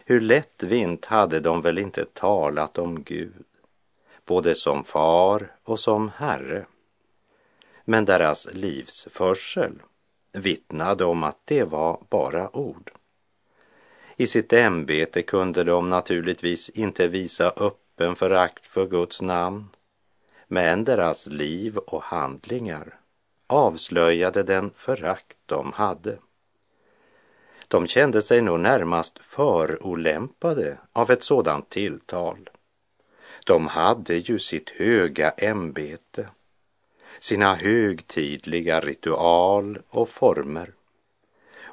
Hur 0.05 0.21
lättvint 0.21 1.05
hade 1.05 1.39
de 1.39 1.61
väl 1.61 1.77
inte 1.77 2.05
talat 2.05 2.77
om 2.77 3.03
Gud 3.03 3.45
både 4.25 4.55
som 4.55 4.83
far 4.83 5.51
och 5.63 5.79
som 5.79 6.11
herre. 6.15 6.65
Men 7.85 8.05
deras 8.05 8.47
livsförsel 8.53 9.81
vittnade 10.31 11.05
om 11.05 11.23
att 11.23 11.39
det 11.45 11.63
var 11.63 12.03
bara 12.09 12.55
ord. 12.55 12.91
I 14.15 14.27
sitt 14.27 14.53
ämbete 14.53 15.21
kunde 15.21 15.63
de 15.63 15.89
naturligtvis 15.89 16.69
inte 16.69 17.07
visa 17.07 17.53
öppen 17.57 18.15
förakt 18.15 18.67
för 18.67 18.85
Guds 18.85 19.21
namn, 19.21 19.69
men 20.47 20.83
deras 20.83 21.27
liv 21.27 21.77
och 21.77 22.03
handlingar 22.03 22.99
avslöjade 23.47 24.43
den 24.43 24.71
förakt 24.75 25.37
de 25.45 25.73
hade. 25.73 26.17
De 27.67 27.87
kände 27.87 28.21
sig 28.21 28.41
nog 28.41 28.59
närmast 28.59 29.19
förolämpade 29.19 30.77
av 30.93 31.11
ett 31.11 31.23
sådant 31.23 31.69
tilltal. 31.69 32.49
De 33.45 33.67
hade 33.67 34.15
ju 34.15 34.39
sitt 34.39 34.69
höga 34.69 35.31
ämbete, 35.31 36.29
sina 37.19 37.55
högtidliga 37.55 38.79
ritual 38.79 39.79
och 39.89 40.09
former 40.09 40.73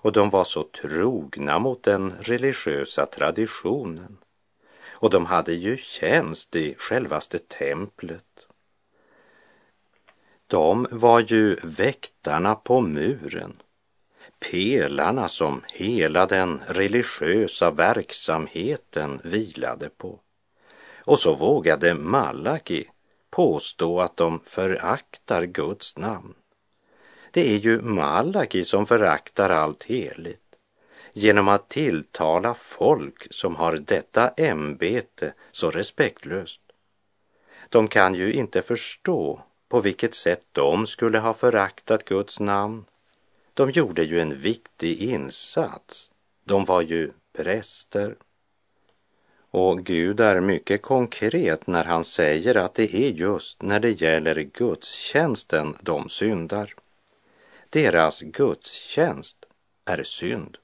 och 0.03 0.13
de 0.13 0.31
var 0.31 0.45
så 0.45 0.63
trogna 0.63 1.59
mot 1.59 1.83
den 1.83 2.15
religiösa 2.21 3.07
traditionen 3.07 4.17
och 4.89 5.11
de 5.11 5.27
hade 5.27 5.53
ju 5.53 5.77
tjänst 5.77 6.57
i 6.57 6.75
självaste 6.79 7.39
templet. 7.39 8.25
De 10.47 10.87
var 10.91 11.21
ju 11.21 11.57
väktarna 11.63 12.55
på 12.55 12.81
muren 12.81 13.57
pelarna 14.41 15.29
som 15.29 15.63
hela 15.67 16.27
den 16.27 16.61
religiösa 16.67 17.71
verksamheten 17.71 19.21
vilade 19.25 19.89
på. 19.89 20.19
Och 21.05 21.19
så 21.19 21.35
vågade 21.35 21.95
Malaki 21.95 22.85
påstå 23.31 24.01
att 24.01 24.17
de 24.17 24.41
föraktar 24.45 25.45
Guds 25.45 25.97
namn. 25.97 26.35
Det 27.31 27.55
är 27.55 27.59
ju 27.59 27.83
Malaki 27.83 28.65
som 28.65 28.87
föraktar 28.87 29.51
allt 29.51 29.85
heligt 29.85 30.41
genom 31.13 31.49
att 31.49 31.69
tilltala 31.69 32.55
folk 32.55 33.27
som 33.31 33.57
har 33.57 33.77
detta 33.77 34.29
ämbete 34.29 35.33
så 35.53 35.71
respektlöst. 35.71 36.61
De 37.69 37.89
kan 37.89 38.15
ju 38.15 38.33
inte 38.33 38.63
förstå 38.63 39.43
på 39.69 39.81
vilket 39.81 40.15
sätt 40.15 40.47
de 40.53 40.87
skulle 40.87 41.19
ha 41.19 41.35
föraktat 41.35 42.05
Guds 42.05 42.41
namn 42.41 42.85
de 43.55 43.71
gjorde 43.71 44.05
ju 44.05 44.21
en 44.21 44.41
viktig 44.41 45.03
insats. 45.03 46.11
De 46.45 46.65
var 46.65 46.83
ju 46.83 47.13
präster. 47.33 48.17
Och 49.51 49.85
Gud 49.85 50.21
är 50.21 50.41
mycket 50.41 50.83
konkret 50.83 51.67
när 51.67 51.85
han 51.85 52.05
säger 52.05 52.57
att 52.57 52.75
det 52.75 52.95
är 52.95 53.11
just 53.11 53.63
när 53.63 53.81
det 53.81 54.01
gäller 54.01 54.43
gudstjänsten 54.43 55.77
de 55.83 56.09
syndar. 56.09 56.75
Deras 57.71 58.23
gudstjänst 58.23 59.37
är 59.85 60.03
synd. 60.03 60.59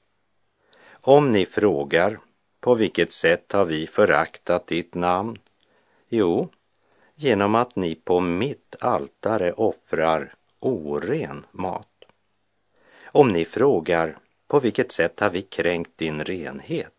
Om 1.01 1.31
ni 1.31 1.45
frågar 1.45 2.19
på 2.59 2.75
vilket 2.75 3.11
sätt 3.11 3.51
har 3.51 3.65
vi 3.65 3.87
föraktat 3.87 4.67
ditt 4.67 4.95
namn? 4.95 5.37
Jo, 6.09 6.49
genom 7.15 7.55
att 7.55 7.75
ni 7.75 7.95
på 7.95 8.19
mitt 8.19 8.75
altare 8.79 9.51
offrar 9.51 10.33
oren 10.59 11.45
mat. 11.51 11.87
Om 13.05 13.27
ni 13.27 13.45
frågar 13.45 14.17
på 14.47 14.59
vilket 14.59 14.91
sätt 14.91 15.19
har 15.19 15.29
vi 15.29 15.41
kränkt 15.41 15.97
din 15.97 16.23
renhet? 16.23 16.96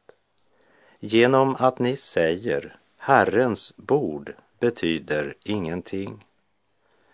Genom 1.00 1.56
att 1.58 1.78
ni 1.78 1.96
säger 1.96 2.76
Herrens 2.96 3.72
bord 3.76 4.34
betyder 4.58 5.34
ingenting. 5.42 6.24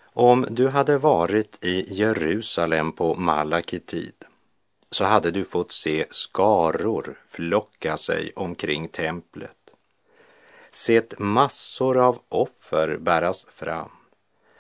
Om 0.03 0.47
du 0.51 0.69
hade 0.69 0.99
varit 0.99 1.65
i 1.65 1.95
Jerusalem 1.95 2.93
på 2.93 3.15
Malaki 3.15 3.81
tid 3.81 4.15
så 4.91 5.05
hade 5.05 5.31
du 5.31 5.45
fått 5.45 5.73
se 5.73 6.07
skaror 6.11 7.21
flocka 7.27 7.97
sig 7.97 8.33
omkring 8.37 8.89
templet. 8.89 9.71
Sett 10.73 11.19
massor 11.19 11.99
av 11.99 12.19
offer 12.29 12.97
bäras 12.97 13.47
fram 13.53 13.91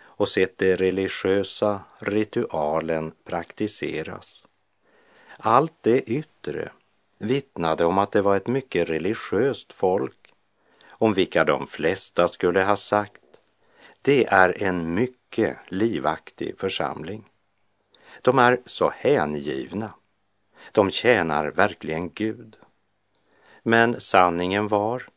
och 0.02 0.28
sett 0.28 0.58
de 0.58 0.76
religiösa 0.76 1.80
ritualen 1.98 3.12
praktiseras. 3.24 4.44
Allt 5.38 5.72
det 5.80 6.00
yttre 6.00 6.72
vittnade 7.18 7.84
om 7.84 7.98
att 7.98 8.12
det 8.12 8.22
var 8.22 8.36
ett 8.36 8.46
mycket 8.46 8.88
religiöst 8.88 9.72
folk, 9.72 10.34
om 10.90 11.14
vilka 11.14 11.44
de 11.44 11.66
flesta 11.66 12.28
skulle 12.28 12.62
ha 12.62 12.76
sagt, 12.76 13.20
det 14.02 14.26
är 14.26 14.62
en 14.62 14.94
mycket 14.94 15.56
livaktig 15.68 16.60
församling. 16.60 17.24
De 18.22 18.38
är 18.38 18.60
så 18.66 18.90
hängivna. 18.96 19.94
De 20.72 20.90
tjänar 20.90 21.46
verkligen 21.46 22.10
Gud. 22.10 22.56
Men 23.62 24.00
sanningen 24.00 24.68
var 24.68 25.08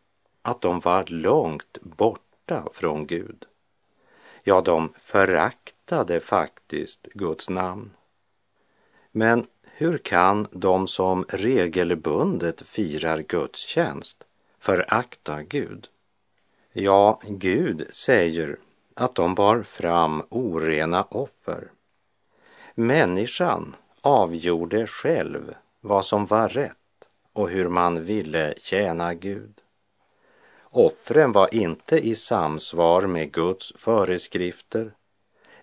att 0.41 0.61
de 0.61 0.79
var 0.79 1.05
långt 1.05 1.77
borta 1.81 2.67
från 2.73 3.07
Gud. 3.07 3.45
Ja, 4.43 4.61
de 4.61 4.93
föraktade 4.99 6.19
faktiskt 6.19 7.03
Guds 7.03 7.49
namn. 7.49 7.91
Men 9.11 9.47
hur 9.79 9.97
kan 9.97 10.47
de 10.51 10.87
som 10.87 11.25
regelbundet 11.29 12.61
firar 12.61 13.17
gudstjänst 13.17 14.23
förakta 14.59 15.43
Gud? 15.43 15.87
Ja, 16.73 17.21
Gud 17.23 17.87
säger 17.89 18.57
att 18.93 19.15
de 19.15 19.35
bar 19.35 19.63
fram 19.63 20.23
orena 20.29 21.03
offer. 21.03 21.71
Människan 22.75 23.75
avgjorde 24.01 24.87
själv 24.87 25.53
vad 25.81 26.05
som 26.05 26.25
var 26.25 26.49
rätt 26.49 27.07
och 27.33 27.49
hur 27.49 27.69
man 27.69 28.03
ville 28.03 28.53
tjäna 28.61 29.13
Gud. 29.13 29.61
Offren 30.63 31.31
var 31.31 31.55
inte 31.55 31.97
i 32.07 32.15
samsvar 32.15 33.01
med 33.01 33.31
Guds 33.31 33.73
föreskrifter, 33.75 34.91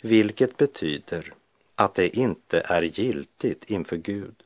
vilket 0.02 0.56
betyder 0.56 1.34
att 1.76 1.94
det 1.94 2.16
inte 2.16 2.62
är 2.64 2.82
giltigt 2.82 3.64
inför 3.64 3.96
Gud, 3.96 4.42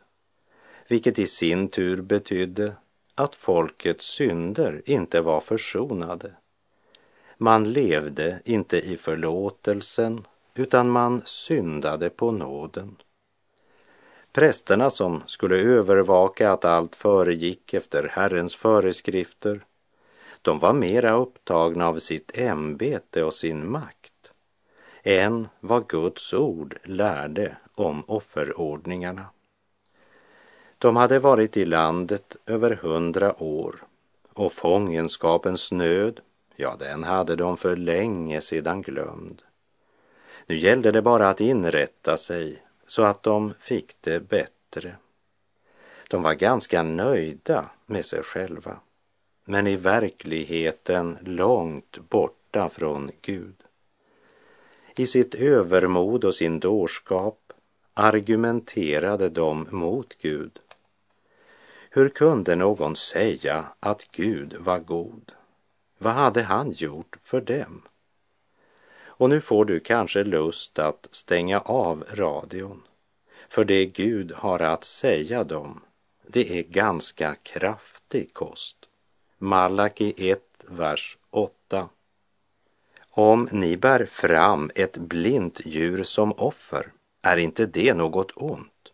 vilket 0.88 1.18
i 1.18 1.26
sin 1.26 1.68
tur 1.68 2.02
betydde 2.02 2.72
att 3.14 3.34
folkets 3.34 4.04
synder 4.06 4.82
inte 4.84 5.20
var 5.20 5.40
försonade. 5.40 6.32
Man 7.36 7.72
levde 7.72 8.40
inte 8.44 8.78
i 8.78 8.96
förlåtelsen 8.96 10.26
utan 10.54 10.90
man 10.90 11.22
syndade 11.24 12.10
på 12.10 12.30
nåden. 12.30 12.96
Prästerna 14.32 14.90
som 14.90 15.22
skulle 15.26 15.56
övervaka 15.56 16.52
att 16.52 16.64
allt 16.64 16.96
föregick 16.96 17.74
efter 17.74 18.08
Herrens 18.12 18.54
föreskrifter 18.54 19.64
de 20.42 20.58
var 20.58 20.72
mera 20.72 21.10
upptagna 21.10 21.88
av 21.88 21.98
sitt 21.98 22.38
ämbete 22.38 23.24
och 23.24 23.34
sin 23.34 23.70
makt 23.70 23.97
än 25.02 25.48
vad 25.60 25.86
Guds 25.86 26.32
ord 26.32 26.78
lärde 26.84 27.56
om 27.74 28.04
offerordningarna. 28.06 29.26
De 30.78 30.96
hade 30.96 31.18
varit 31.18 31.56
i 31.56 31.64
landet 31.64 32.36
över 32.46 32.70
hundra 32.70 33.42
år 33.42 33.84
och 34.32 34.52
fångenskapens 34.52 35.72
nöd, 35.72 36.20
ja, 36.56 36.76
den 36.78 37.04
hade 37.04 37.36
de 37.36 37.56
för 37.56 37.76
länge 37.76 38.40
sedan 38.40 38.82
glömd. 38.82 39.42
Nu 40.46 40.58
gällde 40.58 40.92
det 40.92 41.02
bara 41.02 41.28
att 41.28 41.40
inrätta 41.40 42.16
sig 42.16 42.62
så 42.86 43.02
att 43.02 43.22
de 43.22 43.54
fick 43.60 43.96
det 44.00 44.20
bättre. 44.20 44.96
De 46.10 46.22
var 46.22 46.34
ganska 46.34 46.82
nöjda 46.82 47.70
med 47.86 48.04
sig 48.04 48.22
själva 48.22 48.80
men 49.50 49.66
i 49.66 49.76
verkligheten 49.76 51.18
långt 51.20 51.98
borta 52.08 52.68
från 52.68 53.10
Gud. 53.22 53.54
I 54.98 55.06
sitt 55.06 55.34
övermod 55.34 56.24
och 56.24 56.34
sin 56.34 56.60
dårskap 56.60 57.52
argumenterade 57.94 59.28
de 59.28 59.68
mot 59.70 60.14
Gud. 60.18 60.58
Hur 61.90 62.08
kunde 62.08 62.56
någon 62.56 62.96
säga 62.96 63.64
att 63.80 64.08
Gud 64.12 64.56
var 64.58 64.78
god? 64.78 65.32
Vad 65.98 66.12
hade 66.12 66.42
han 66.42 66.70
gjort 66.70 67.16
för 67.22 67.40
dem? 67.40 67.82
Och 69.00 69.30
nu 69.30 69.40
får 69.40 69.64
du 69.64 69.80
kanske 69.80 70.24
lust 70.24 70.78
att 70.78 71.08
stänga 71.10 71.60
av 71.60 72.04
radion, 72.10 72.82
för 73.48 73.64
det 73.64 73.86
Gud 73.86 74.32
har 74.32 74.60
att 74.60 74.84
säga 74.84 75.44
dem, 75.44 75.80
det 76.26 76.58
är 76.58 76.62
ganska 76.62 77.34
kraftig 77.42 78.34
kost. 78.34 78.76
Malaki 79.38 80.14
1, 80.16 80.42
vers 80.66 81.18
8. 81.30 81.57
Om 83.18 83.48
ni 83.52 83.76
bär 83.76 84.04
fram 84.04 84.70
ett 84.74 84.96
blint 84.96 85.60
djur 85.64 86.02
som 86.02 86.32
offer, 86.32 86.92
är 87.22 87.36
inte 87.36 87.66
det 87.66 87.94
något 87.94 88.30
ont? 88.34 88.92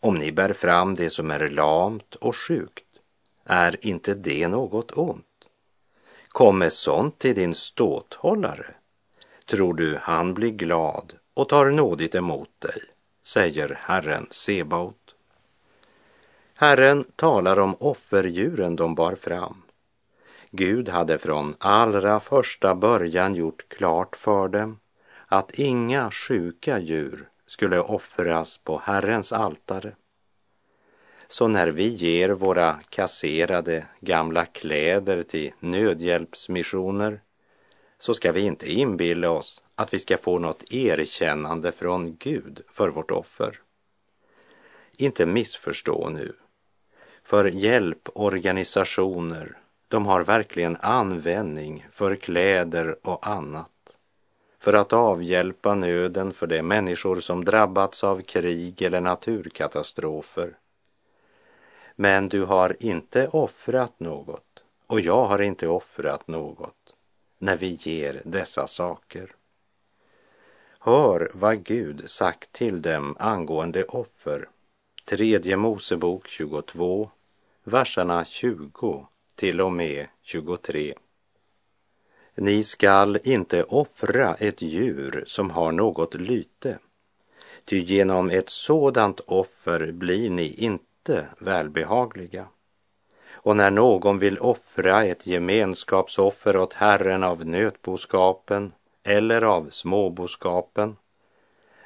Om 0.00 0.14
ni 0.14 0.32
bär 0.32 0.52
fram 0.52 0.94
det 0.94 1.10
som 1.10 1.30
är 1.30 1.48
lamt 1.48 2.14
och 2.14 2.36
sjukt, 2.36 2.84
är 3.44 3.86
inte 3.86 4.14
det 4.14 4.48
något 4.48 4.92
ont? 4.98 5.44
Kommer 6.28 6.68
sånt 6.68 7.18
till 7.18 7.34
din 7.34 7.54
ståthållare? 7.54 8.74
Tror 9.46 9.74
du 9.74 9.98
han 10.02 10.34
blir 10.34 10.50
glad 10.50 11.12
och 11.34 11.48
tar 11.48 11.70
nådigt 11.70 12.14
emot 12.14 12.50
dig, 12.58 12.82
säger 13.26 13.78
Herren 13.80 14.26
Sebaot. 14.30 15.14
Herren 16.54 17.04
talar 17.16 17.58
om 17.58 17.76
offerdjuren 17.80 18.76
de 18.76 18.94
bar 18.94 19.14
fram. 19.14 19.61
Gud 20.54 20.88
hade 20.88 21.18
från 21.18 21.54
allra 21.58 22.20
första 22.20 22.74
början 22.74 23.34
gjort 23.34 23.68
klart 23.68 24.16
för 24.16 24.48
dem 24.48 24.78
att 25.26 25.50
inga 25.50 26.10
sjuka 26.10 26.78
djur 26.78 27.28
skulle 27.46 27.80
offras 27.80 28.58
på 28.58 28.82
Herrens 28.84 29.32
altare. 29.32 29.96
Så 31.28 31.48
när 31.48 31.68
vi 31.68 31.88
ger 31.88 32.28
våra 32.28 32.80
kasserade 32.88 33.86
gamla 34.00 34.44
kläder 34.44 35.22
till 35.22 35.52
nödhjälpsmissioner 35.58 37.20
så 37.98 38.14
ska 38.14 38.32
vi 38.32 38.40
inte 38.40 38.72
inbilla 38.72 39.30
oss 39.30 39.62
att 39.74 39.94
vi 39.94 39.98
ska 39.98 40.16
få 40.16 40.38
något 40.38 40.72
erkännande 40.72 41.72
från 41.72 42.16
Gud 42.16 42.62
för 42.68 42.88
vårt 42.88 43.10
offer. 43.10 43.60
Inte 44.96 45.26
missförstå 45.26 46.08
nu, 46.08 46.32
för 47.24 47.44
hjälporganisationer, 47.44 49.58
de 49.92 50.06
har 50.06 50.24
verkligen 50.24 50.76
användning 50.80 51.86
för 51.90 52.16
kläder 52.16 52.96
och 53.02 53.26
annat 53.26 53.68
för 54.58 54.72
att 54.72 54.92
avhjälpa 54.92 55.74
nöden 55.74 56.32
för 56.32 56.46
de 56.46 56.62
människor 56.62 57.20
som 57.20 57.44
drabbats 57.44 58.04
av 58.04 58.22
krig 58.22 58.82
eller 58.82 59.00
naturkatastrofer. 59.00 60.56
Men 61.96 62.28
du 62.28 62.44
har 62.44 62.76
inte 62.80 63.28
offrat 63.28 64.00
något 64.00 64.62
och 64.86 65.00
jag 65.00 65.24
har 65.24 65.38
inte 65.42 65.68
offrat 65.68 66.28
något 66.28 66.94
när 67.38 67.56
vi 67.56 67.78
ger 67.80 68.22
dessa 68.24 68.66
saker. 68.66 69.34
Hör 70.78 71.30
vad 71.34 71.64
Gud 71.64 72.10
sagt 72.10 72.52
till 72.52 72.82
dem 72.82 73.16
angående 73.18 73.84
offer. 73.84 74.48
Tredje 75.04 75.56
Mosebok 75.56 76.28
22, 76.28 77.10
verserna 77.64 78.24
20 78.24 79.06
till 79.34 79.60
och 79.60 79.72
med 79.72 80.06
23. 80.22 80.94
Ni 82.34 82.64
skall 82.64 83.18
inte 83.24 83.62
offra 83.62 84.34
ett 84.34 84.62
djur 84.62 85.24
som 85.26 85.50
har 85.50 85.72
något 85.72 86.14
lyte, 86.14 86.78
ty 87.64 87.78
genom 87.78 88.30
ett 88.30 88.50
sådant 88.50 89.20
offer 89.20 89.92
blir 89.92 90.30
ni 90.30 90.54
inte 90.54 91.26
välbehagliga. 91.38 92.46
Och 93.32 93.56
när 93.56 93.70
någon 93.70 94.18
vill 94.18 94.38
offra 94.38 95.04
ett 95.04 95.26
gemenskapsoffer 95.26 96.56
åt 96.56 96.74
Herren 96.74 97.22
av 97.22 97.46
nötboskapen 97.46 98.72
eller 99.02 99.42
av 99.42 99.70
småboskapen, 99.70 100.96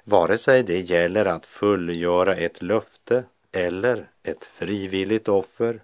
vare 0.04 0.38
sig 0.38 0.62
det 0.62 0.80
gäller 0.80 1.26
att 1.26 1.46
fullgöra 1.46 2.36
ett 2.36 2.62
löfte 2.62 3.24
eller 3.52 4.10
ett 4.22 4.44
frivilligt 4.44 5.28
offer, 5.28 5.82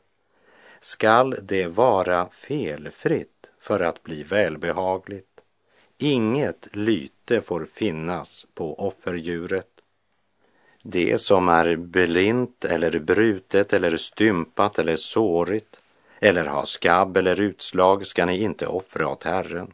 skall 0.85 1.37
det 1.43 1.67
vara 1.67 2.29
felfritt 2.29 3.51
för 3.61 3.81
att 3.81 4.03
bli 4.03 4.23
välbehagligt. 4.23 5.41
Inget 5.99 6.69
lyte 6.77 7.41
får 7.41 7.65
finnas 7.65 8.47
på 8.55 8.87
offerdjuret. 8.87 9.69
Det 10.83 11.21
som 11.21 11.49
är 11.49 11.77
blint 11.77 12.65
eller 12.65 12.99
brutet 12.99 13.73
eller 13.73 13.97
stympat 13.97 14.79
eller 14.79 14.97
sårigt 14.97 15.81
eller 16.21 16.45
har 16.45 16.65
skabb 16.65 17.17
eller 17.17 17.41
utslag 17.41 18.07
ska 18.07 18.27
ni 18.27 18.43
inte 18.43 18.67
offra 18.67 19.09
åt 19.09 19.25
Herren. 19.25 19.73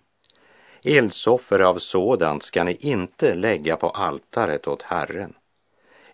Eldsoffer 0.84 1.60
av 1.60 1.78
sådant 1.78 2.42
ska 2.42 2.64
ni 2.64 2.76
inte 2.80 3.34
lägga 3.34 3.76
på 3.76 3.90
altaret 3.90 4.68
åt 4.68 4.82
Herren. 4.82 5.34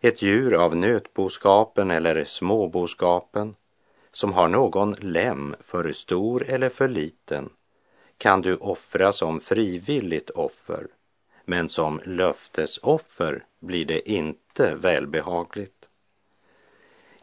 Ett 0.01 0.23
djur 0.23 0.55
av 0.55 0.77
nötboskapen 0.77 1.91
eller 1.91 2.25
småboskapen 2.25 3.55
som 4.15 4.33
har 4.33 4.49
någon 4.49 4.93
lem 4.93 5.57
för 5.61 5.93
stor 5.93 6.45
eller 6.49 6.69
för 6.69 6.89
liten 6.89 7.51
kan 8.19 8.41
du 8.41 8.57
offra 8.57 9.13
som 9.13 9.41
frivilligt 9.41 10.31
offer, 10.31 10.87
men 11.45 11.69
som 11.69 12.01
löftesoffer 12.05 13.45
blir 13.61 13.85
det 13.85 14.11
inte 14.11 14.75
välbehagligt. 14.75 15.89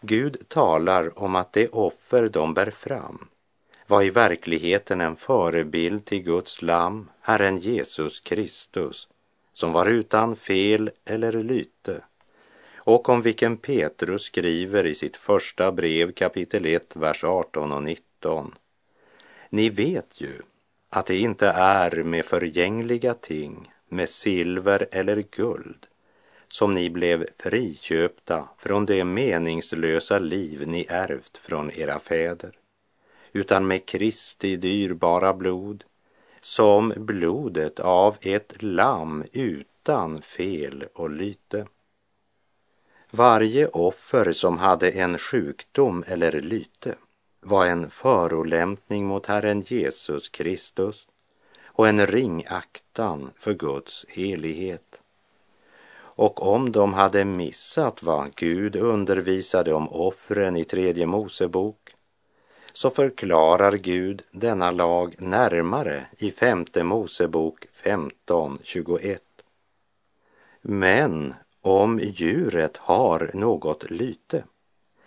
Gud 0.02 0.50
talar 0.50 1.20
om 1.20 1.36
att 1.36 1.54
det 1.54 1.68
offer 1.68 2.30
de 2.30 2.54
bär 2.54 2.72
fram 2.72 3.28
var 3.88 4.04
i 4.04 4.10
verkligheten 4.10 5.02
en 5.02 5.16
förebild 5.16 6.06
till 6.06 6.24
Guds 6.24 6.62
lam, 6.62 7.10
Herren 7.22 7.58
Jesus 7.58 8.20
Kristus, 8.20 9.08
som 9.54 9.72
var 9.72 9.86
utan 9.86 10.36
fel 10.36 10.92
eller 11.06 11.44
lyte 11.44 12.04
och 12.84 13.10
om 13.10 13.22
vilken 13.22 13.58
Petrus 13.58 14.24
skriver 14.24 14.86
i 14.86 14.96
sitt 14.96 15.18
första 15.18 15.72
brev 15.72 16.12
kapitel 16.12 16.66
1, 16.66 16.96
vers 16.96 17.24
18 17.24 17.72
och 17.72 17.84
19. 17.84 18.56
Ni 19.50 19.70
vet 19.70 20.22
ju 20.22 20.34
att 20.90 21.06
det 21.06 21.18
inte 21.18 21.48
är 21.48 22.04
med 22.04 22.26
förgängliga 22.26 23.14
ting, 23.14 23.72
med 23.90 24.10
silver 24.10 24.88
eller 24.92 25.24
guld, 25.32 25.88
som 26.48 26.74
ni 26.74 26.90
blev 26.90 27.28
friköpta 27.38 28.50
från 28.58 28.86
det 28.86 29.04
meningslösa 29.04 30.20
liv 30.20 30.68
ni 30.68 30.86
ärvt 30.90 31.38
från 31.38 31.72
era 31.72 32.00
fäder, 32.00 32.52
utan 33.32 33.68
med 33.68 33.86
Kristi 33.86 34.56
dyrbara 34.56 35.34
blod, 35.34 35.84
som 36.42 36.94
blodet 36.98 37.80
av 37.80 38.18
ett 38.22 38.64
lamm 38.64 39.24
utan 39.32 40.22
fel 40.22 40.86
och 40.94 41.10
lyte. 41.10 41.68
Varje 43.14 43.68
offer 43.68 44.32
som 44.32 44.58
hade 44.58 44.92
en 44.92 45.18
sjukdom 45.18 46.04
eller 46.08 46.32
lyte 46.32 46.96
var 47.42 47.66
en 47.66 47.90
förolämpning 47.90 49.06
mot 49.06 49.26
Herren 49.26 49.62
Jesus 49.62 50.30
Kristus 50.30 51.08
och 51.66 51.88
en 51.88 52.08
ringaktan 52.08 53.32
för 53.38 53.54
Guds 53.54 54.06
helighet. 54.10 55.02
Och 55.94 56.54
om 56.54 56.72
de 56.72 56.94
hade 56.94 57.26
missat 57.26 58.04
vad 58.04 58.36
Gud 58.36 58.76
undervisade 58.76 59.74
om 59.74 59.90
offren 59.90 60.56
i 60.56 60.64
tredje 60.64 61.06
Mosebok 61.06 61.96
så 62.74 62.90
förklarar 62.90 63.74
Gud 63.74 64.22
denna 64.32 64.72
lag 64.72 65.16
närmare 65.18 66.06
i 66.18 66.32
femte 66.32 66.84
Mosebok 66.84 67.66
15.21. 67.84 69.18
Men 70.62 71.34
om 71.62 72.00
djuret 72.00 72.78
har 72.78 73.32
något 73.34 73.90
lyte, 73.90 74.44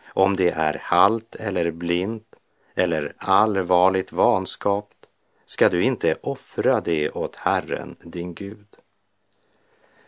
om 0.08 0.36
det 0.36 0.50
är 0.50 0.78
halt 0.82 1.34
eller 1.34 1.70
blint 1.70 2.36
eller 2.74 3.14
allvarligt 3.18 4.12
vanskapt, 4.12 5.06
ska 5.46 5.68
du 5.68 5.82
inte 5.82 6.16
offra 6.22 6.80
det 6.80 7.10
åt 7.10 7.36
Herren, 7.36 7.96
din 8.02 8.34
Gud. 8.34 8.66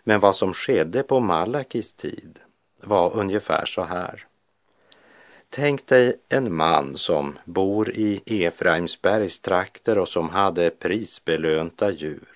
Men 0.04 0.20
vad 0.20 0.36
som 0.36 0.54
skedde 0.54 1.02
på 1.02 1.20
Malakis 1.20 1.92
tid 1.92 2.38
var 2.82 3.16
ungefär 3.16 3.66
så 3.66 3.82
här. 3.82 4.26
Tänk 5.50 5.86
dig 5.86 6.16
en 6.28 6.54
man 6.54 6.96
som 6.96 7.38
bor 7.44 7.90
i 7.90 8.22
Efraimsbergs 8.26 9.40
trakter 9.40 9.98
och 9.98 10.08
som 10.08 10.30
hade 10.30 10.70
prisbelönta 10.70 11.90
djur, 11.90 12.35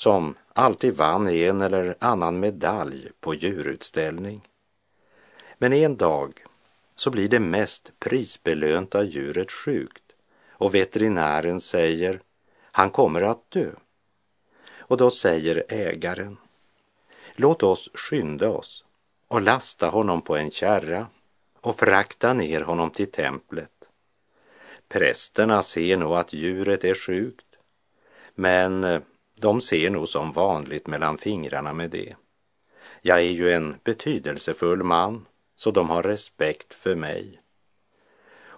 som 0.00 0.34
alltid 0.52 0.94
vann 0.94 1.28
en 1.28 1.60
eller 1.60 1.96
annan 1.98 2.40
medalj 2.40 3.10
på 3.20 3.34
djurutställning. 3.34 4.48
Men 5.58 5.72
en 5.72 5.96
dag 5.96 6.44
så 6.94 7.10
blir 7.10 7.28
det 7.28 7.40
mest 7.40 7.92
prisbelönta 7.98 9.02
djuret 9.02 9.52
sjukt 9.52 10.02
och 10.50 10.74
veterinären 10.74 11.60
säger 11.60 12.20
han 12.62 12.90
kommer 12.90 13.22
att 13.22 13.50
dö. 13.50 13.70
Och 14.78 14.96
då 14.96 15.10
säger 15.10 15.64
ägaren 15.68 16.36
låt 17.36 17.62
oss 17.62 17.90
skynda 17.94 18.48
oss 18.48 18.84
och 19.28 19.42
lasta 19.42 19.88
honom 19.88 20.22
på 20.22 20.36
en 20.36 20.50
kärra 20.50 21.06
och 21.60 21.78
frakta 21.78 22.32
ner 22.32 22.60
honom 22.60 22.90
till 22.90 23.10
templet. 23.10 23.88
Prästerna 24.88 25.62
ser 25.62 25.96
nog 25.96 26.12
att 26.12 26.32
djuret 26.32 26.84
är 26.84 26.94
sjukt, 26.94 27.46
men 28.34 28.84
eh, 28.84 29.00
de 29.40 29.60
ser 29.60 29.90
nog 29.90 30.08
som 30.08 30.32
vanligt 30.32 30.86
mellan 30.86 31.18
fingrarna 31.18 31.72
med 31.72 31.90
det. 31.90 32.14
Jag 33.02 33.18
är 33.18 33.30
ju 33.30 33.52
en 33.52 33.76
betydelsefull 33.84 34.82
man, 34.82 35.26
så 35.56 35.70
de 35.70 35.90
har 35.90 36.02
respekt 36.02 36.74
för 36.74 36.94
mig. 36.94 37.40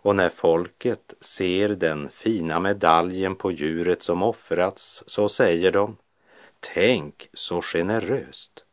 Och 0.05 0.17
när 0.17 0.29
folket 0.29 1.15
ser 1.21 1.69
den 1.69 2.09
fina 2.09 2.61
medaljen 2.61 3.35
på 3.35 3.53
djuret 3.53 4.03
som 4.03 4.23
offrats 4.23 5.03
så 5.07 5.29
säger 5.29 5.73
de, 5.73 5.97
tänk 6.61 7.29
så 7.33 7.63
generöst. 7.63 8.65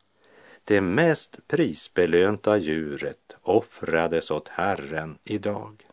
Det 0.64 0.82
mest 0.82 1.48
prisbelönta 1.48 2.58
djuret 2.58 3.36
offrades 3.42 4.32
åt 4.32 4.48
Herren 4.48 5.18
idag. 5.24 5.89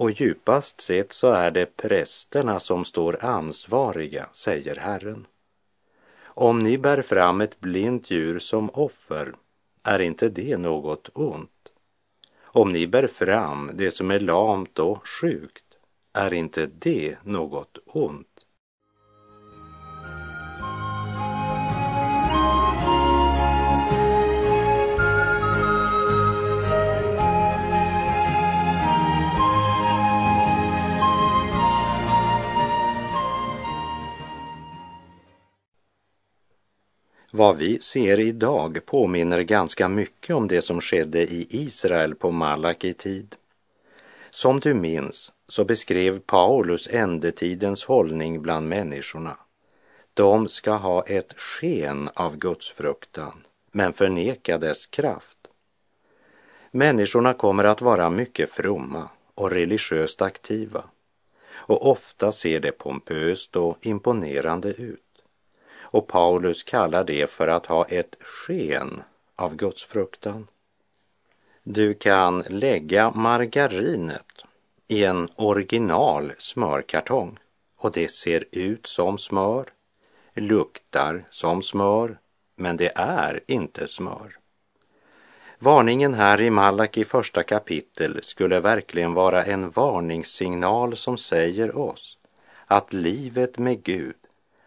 Och 0.00 0.10
djupast 0.10 0.80
sett 0.80 1.12
så 1.12 1.32
är 1.32 1.50
det 1.50 1.76
prästerna 1.76 2.60
som 2.60 2.84
står 2.84 3.24
ansvariga, 3.24 4.28
säger 4.32 4.76
Herren. 4.76 5.26
Om 6.24 6.62
ni 6.62 6.78
bär 6.78 7.02
fram 7.02 7.40
ett 7.40 7.60
blint 7.60 8.10
djur 8.10 8.38
som 8.38 8.70
offer 8.70 9.34
är 9.84 9.98
inte 9.98 10.28
det 10.28 10.56
något 10.56 11.08
ont. 11.14 11.68
Om 12.42 12.72
ni 12.72 12.86
bär 12.86 13.06
fram 13.06 13.70
det 13.74 13.90
som 13.90 14.10
är 14.10 14.20
lamt 14.20 14.78
och 14.78 15.08
sjukt, 15.08 15.64
är 16.12 16.32
inte 16.32 16.66
det 16.66 17.16
något 17.24 17.78
ont? 17.86 18.29
Vad 37.40 37.56
vi 37.56 37.80
ser 37.80 38.20
idag 38.20 38.86
påminner 38.86 39.42
ganska 39.42 39.88
mycket 39.88 40.36
om 40.36 40.48
det 40.48 40.62
som 40.62 40.80
skedde 40.80 41.22
i 41.22 41.46
Israel 41.50 42.14
på 42.14 42.30
Malaki 42.30 42.92
tid. 42.92 43.34
Som 44.30 44.60
du 44.60 44.74
minns 44.74 45.32
så 45.48 45.64
beskrev 45.64 46.18
Paulus 46.18 46.88
ändetidens 46.90 47.84
hållning 47.84 48.42
bland 48.42 48.68
människorna. 48.68 49.36
De 50.14 50.48
ska 50.48 50.72
ha 50.72 51.02
ett 51.02 51.40
sken 51.40 52.10
av 52.14 52.36
Guds 52.36 52.70
fruktan, 52.70 53.46
men 53.72 53.92
förneka 53.92 54.58
dess 54.58 54.86
kraft. 54.86 55.38
Människorna 56.70 57.34
kommer 57.34 57.64
att 57.64 57.80
vara 57.80 58.10
mycket 58.10 58.50
fromma 58.50 59.08
och 59.34 59.50
religiöst 59.50 60.22
aktiva 60.22 60.84
och 61.52 61.90
ofta 61.90 62.32
ser 62.32 62.60
det 62.60 62.72
pompöst 62.72 63.56
och 63.56 63.86
imponerande 63.86 64.68
ut. 64.68 65.09
Och 65.90 66.06
Paulus 66.06 66.62
kallar 66.62 67.04
det 67.04 67.30
för 67.30 67.48
att 67.48 67.66
ha 67.66 67.84
ett 67.84 68.14
sken 68.20 69.02
av 69.36 69.56
Guds 69.56 69.84
fruktan. 69.84 70.46
Du 71.62 71.94
kan 71.94 72.44
lägga 72.48 73.10
margarinet 73.10 74.44
i 74.88 75.04
en 75.04 75.28
original 75.36 76.32
smörkartong 76.38 77.38
och 77.76 77.92
det 77.92 78.10
ser 78.10 78.44
ut 78.52 78.86
som 78.86 79.18
smör, 79.18 79.66
luktar 80.34 81.24
som 81.30 81.62
smör, 81.62 82.18
men 82.56 82.76
det 82.76 82.92
är 82.94 83.40
inte 83.46 83.88
smör. 83.88 84.36
Varningen 85.58 86.14
här 86.14 86.40
i 86.40 86.50
Malaki 86.50 87.04
första 87.04 87.42
kapitel 87.42 88.20
skulle 88.22 88.60
verkligen 88.60 89.14
vara 89.14 89.44
en 89.44 89.70
varningssignal 89.70 90.96
som 90.96 91.16
säger 91.16 91.76
oss 91.76 92.18
att 92.66 92.92
livet 92.92 93.58
med 93.58 93.82
Gud 93.82 94.19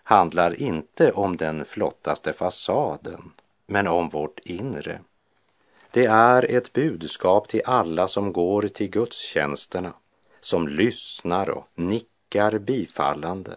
handlar 0.03 0.61
inte 0.61 1.11
om 1.11 1.37
den 1.37 1.65
flottaste 1.65 2.33
fasaden, 2.33 3.31
men 3.65 3.87
om 3.87 4.09
vårt 4.09 4.39
inre. 4.39 4.99
Det 5.91 6.05
är 6.05 6.51
ett 6.51 6.73
budskap 6.73 7.47
till 7.47 7.61
alla 7.65 8.07
som 8.07 8.33
går 8.33 8.61
till 8.61 8.89
gudstjänsterna, 8.89 9.93
som 10.39 10.67
lyssnar 10.67 11.49
och 11.49 11.67
nickar 11.75 12.57
bifallande. 12.57 13.55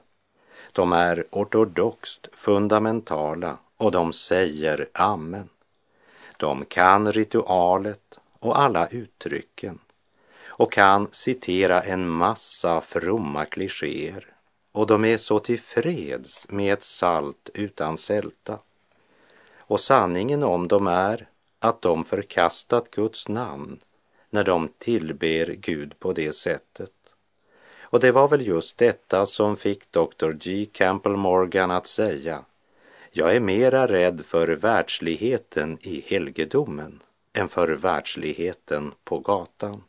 De 0.72 0.92
är 0.92 1.26
ortodoxt 1.30 2.28
fundamentala 2.32 3.58
och 3.76 3.90
de 3.90 4.12
säger 4.12 4.88
amen. 4.92 5.48
De 6.36 6.64
kan 6.64 7.12
ritualet 7.12 8.18
och 8.38 8.58
alla 8.58 8.86
uttrycken 8.86 9.78
och 10.46 10.72
kan 10.72 11.08
citera 11.12 11.82
en 11.82 12.08
massa 12.08 12.80
fromma 12.80 13.44
klichéer 13.44 14.35
och 14.76 14.86
de 14.86 15.04
är 15.04 15.16
så 15.16 15.38
tillfreds 15.38 16.46
med 16.48 16.72
ett 16.72 16.82
salt 16.82 17.50
utan 17.54 17.98
sälta. 17.98 18.58
Och 19.56 19.80
sanningen 19.80 20.42
om 20.42 20.68
dem 20.68 20.86
är 20.86 21.28
att 21.58 21.82
de 21.82 22.04
förkastat 22.04 22.90
Guds 22.90 23.28
namn 23.28 23.78
när 24.30 24.44
de 24.44 24.68
tillber 24.78 25.46
Gud 25.46 25.98
på 25.98 26.12
det 26.12 26.32
sättet. 26.32 26.92
Och 27.80 28.00
det 28.00 28.12
var 28.12 28.28
väl 28.28 28.46
just 28.46 28.78
detta 28.78 29.26
som 29.26 29.56
fick 29.56 29.92
Dr. 29.92 30.30
G. 30.30 30.66
Campbell 30.72 31.16
Morgan 31.16 31.70
att 31.70 31.86
säga 31.86 32.44
jag 33.10 33.36
är 33.36 33.40
mera 33.40 33.86
rädd 33.86 34.24
för 34.24 34.48
världsligheten 34.48 35.78
i 35.80 36.04
helgedomen 36.06 37.02
än 37.32 37.48
för 37.48 37.68
världsligheten 37.68 38.92
på 39.04 39.18
gatan. 39.18 39.82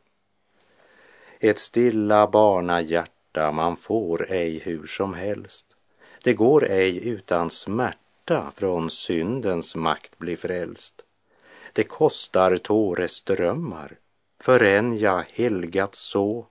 Ett 1.40 1.60
stilla 1.60 2.28
barnahjärta 2.28 3.17
smärta 3.38 3.52
man 3.52 3.78
får 3.78 4.32
ej 4.32 4.60
hur 4.60 4.86
som 4.88 5.14
helst. 5.14 5.66
Det 6.24 6.34
går 6.34 6.66
ej 6.70 7.08
utan 7.08 7.50
smärta 7.50 8.52
från 8.56 8.90
syndens 8.90 9.76
makt 9.76 10.18
bli 10.18 10.36
frälst. 10.36 11.04
Det 11.74 11.84
kostar 11.84 12.58
tåreströmmar 12.58 13.98
förrän 14.40 14.98
jag 14.98 15.24
helgats 15.34 16.00
så 16.00 16.46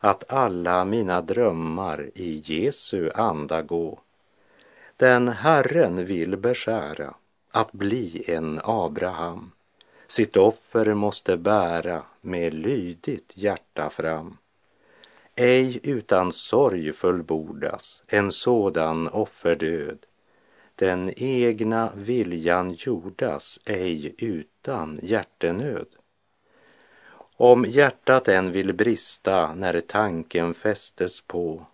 att 0.00 0.32
alla 0.32 0.84
mina 0.84 1.20
drömmar 1.22 2.10
i 2.14 2.42
Jesu 2.44 3.10
anda 3.14 3.62
gå. 3.62 4.00
Den 4.96 5.28
Herren 5.28 6.06
vill 6.06 6.36
beskära 6.36 7.14
att 7.52 7.72
bli 7.72 8.24
en 8.26 8.60
Abraham 8.64 9.52
sitt 10.10 10.36
offer 10.36 10.94
måste 10.94 11.36
bära 11.36 12.02
med 12.20 12.54
lydigt 12.54 13.32
hjärta 13.34 13.90
fram. 13.90 14.36
Ej 15.42 15.80
utan 15.82 16.32
sorg 16.32 16.92
fullbordas 16.92 18.02
en 18.06 18.32
sådan 18.32 19.08
offerdöd. 19.08 20.06
Den 20.74 21.12
egna 21.16 21.92
viljan 21.94 22.74
jordas 22.78 23.60
ej 23.64 24.14
utan 24.18 24.98
hjärtenöd. 25.02 25.86
Om 27.36 27.64
hjärtat 27.64 28.28
än 28.28 28.52
vill 28.52 28.74
brista 28.74 29.54
när 29.54 29.80
tanken 29.80 30.54
fästes 30.54 31.20
på 31.20 31.66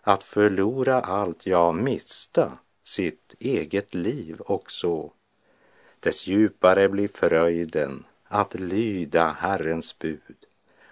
att 0.00 0.22
förlora 0.22 1.00
allt, 1.00 1.46
ja, 1.46 1.72
mista 1.72 2.58
sitt 2.82 3.34
eget 3.38 3.94
liv 3.94 4.40
också. 4.40 5.10
Dess 6.00 6.26
djupare 6.26 6.88
blir 6.88 7.08
fröjden 7.08 8.04
att 8.24 8.60
lyda 8.60 9.36
Herrens 9.40 9.98
bud 9.98 10.39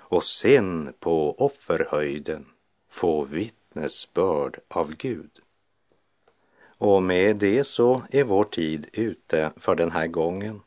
och 0.08 0.24
sen 0.24 0.92
på 1.00 1.34
offerhöjden 1.38 2.46
få 2.88 3.24
vittnesbörd 3.24 4.58
av 4.68 4.94
Gud. 4.94 5.30
Och 6.78 7.02
med 7.02 7.36
det 7.36 7.64
så 7.64 8.02
är 8.10 8.24
vår 8.24 8.44
tid 8.44 8.86
ute 8.92 9.52
för 9.56 9.74
den 9.74 9.90
här 9.90 10.06
gången. 10.06 10.60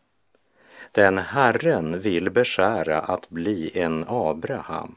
Den 0.92 1.18
Herren 1.18 2.00
vill 2.00 2.30
beskära 2.30 3.00
att 3.00 3.30
bli 3.30 3.80
en 3.80 4.06
Abraham. 4.08 4.96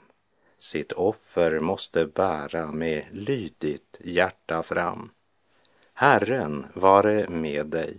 Sitt 0.59 0.93
offer 0.93 1.61
måste 1.61 2.07
bära 2.07 2.73
med 2.73 3.05
lydigt 3.13 4.01
hjärta 4.05 4.63
fram. 4.63 5.11
Herren 5.95 6.67
vare 6.75 7.29
med 7.29 7.67
dig. 7.67 7.97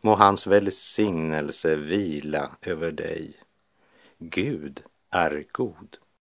Må 0.00 0.14
hans 0.14 0.46
välsignelse 0.46 1.76
vila 1.76 2.50
över 2.62 2.92
dig. 2.92 3.34
Gud 4.18 4.82
är 5.10 5.44
god. 5.52 5.96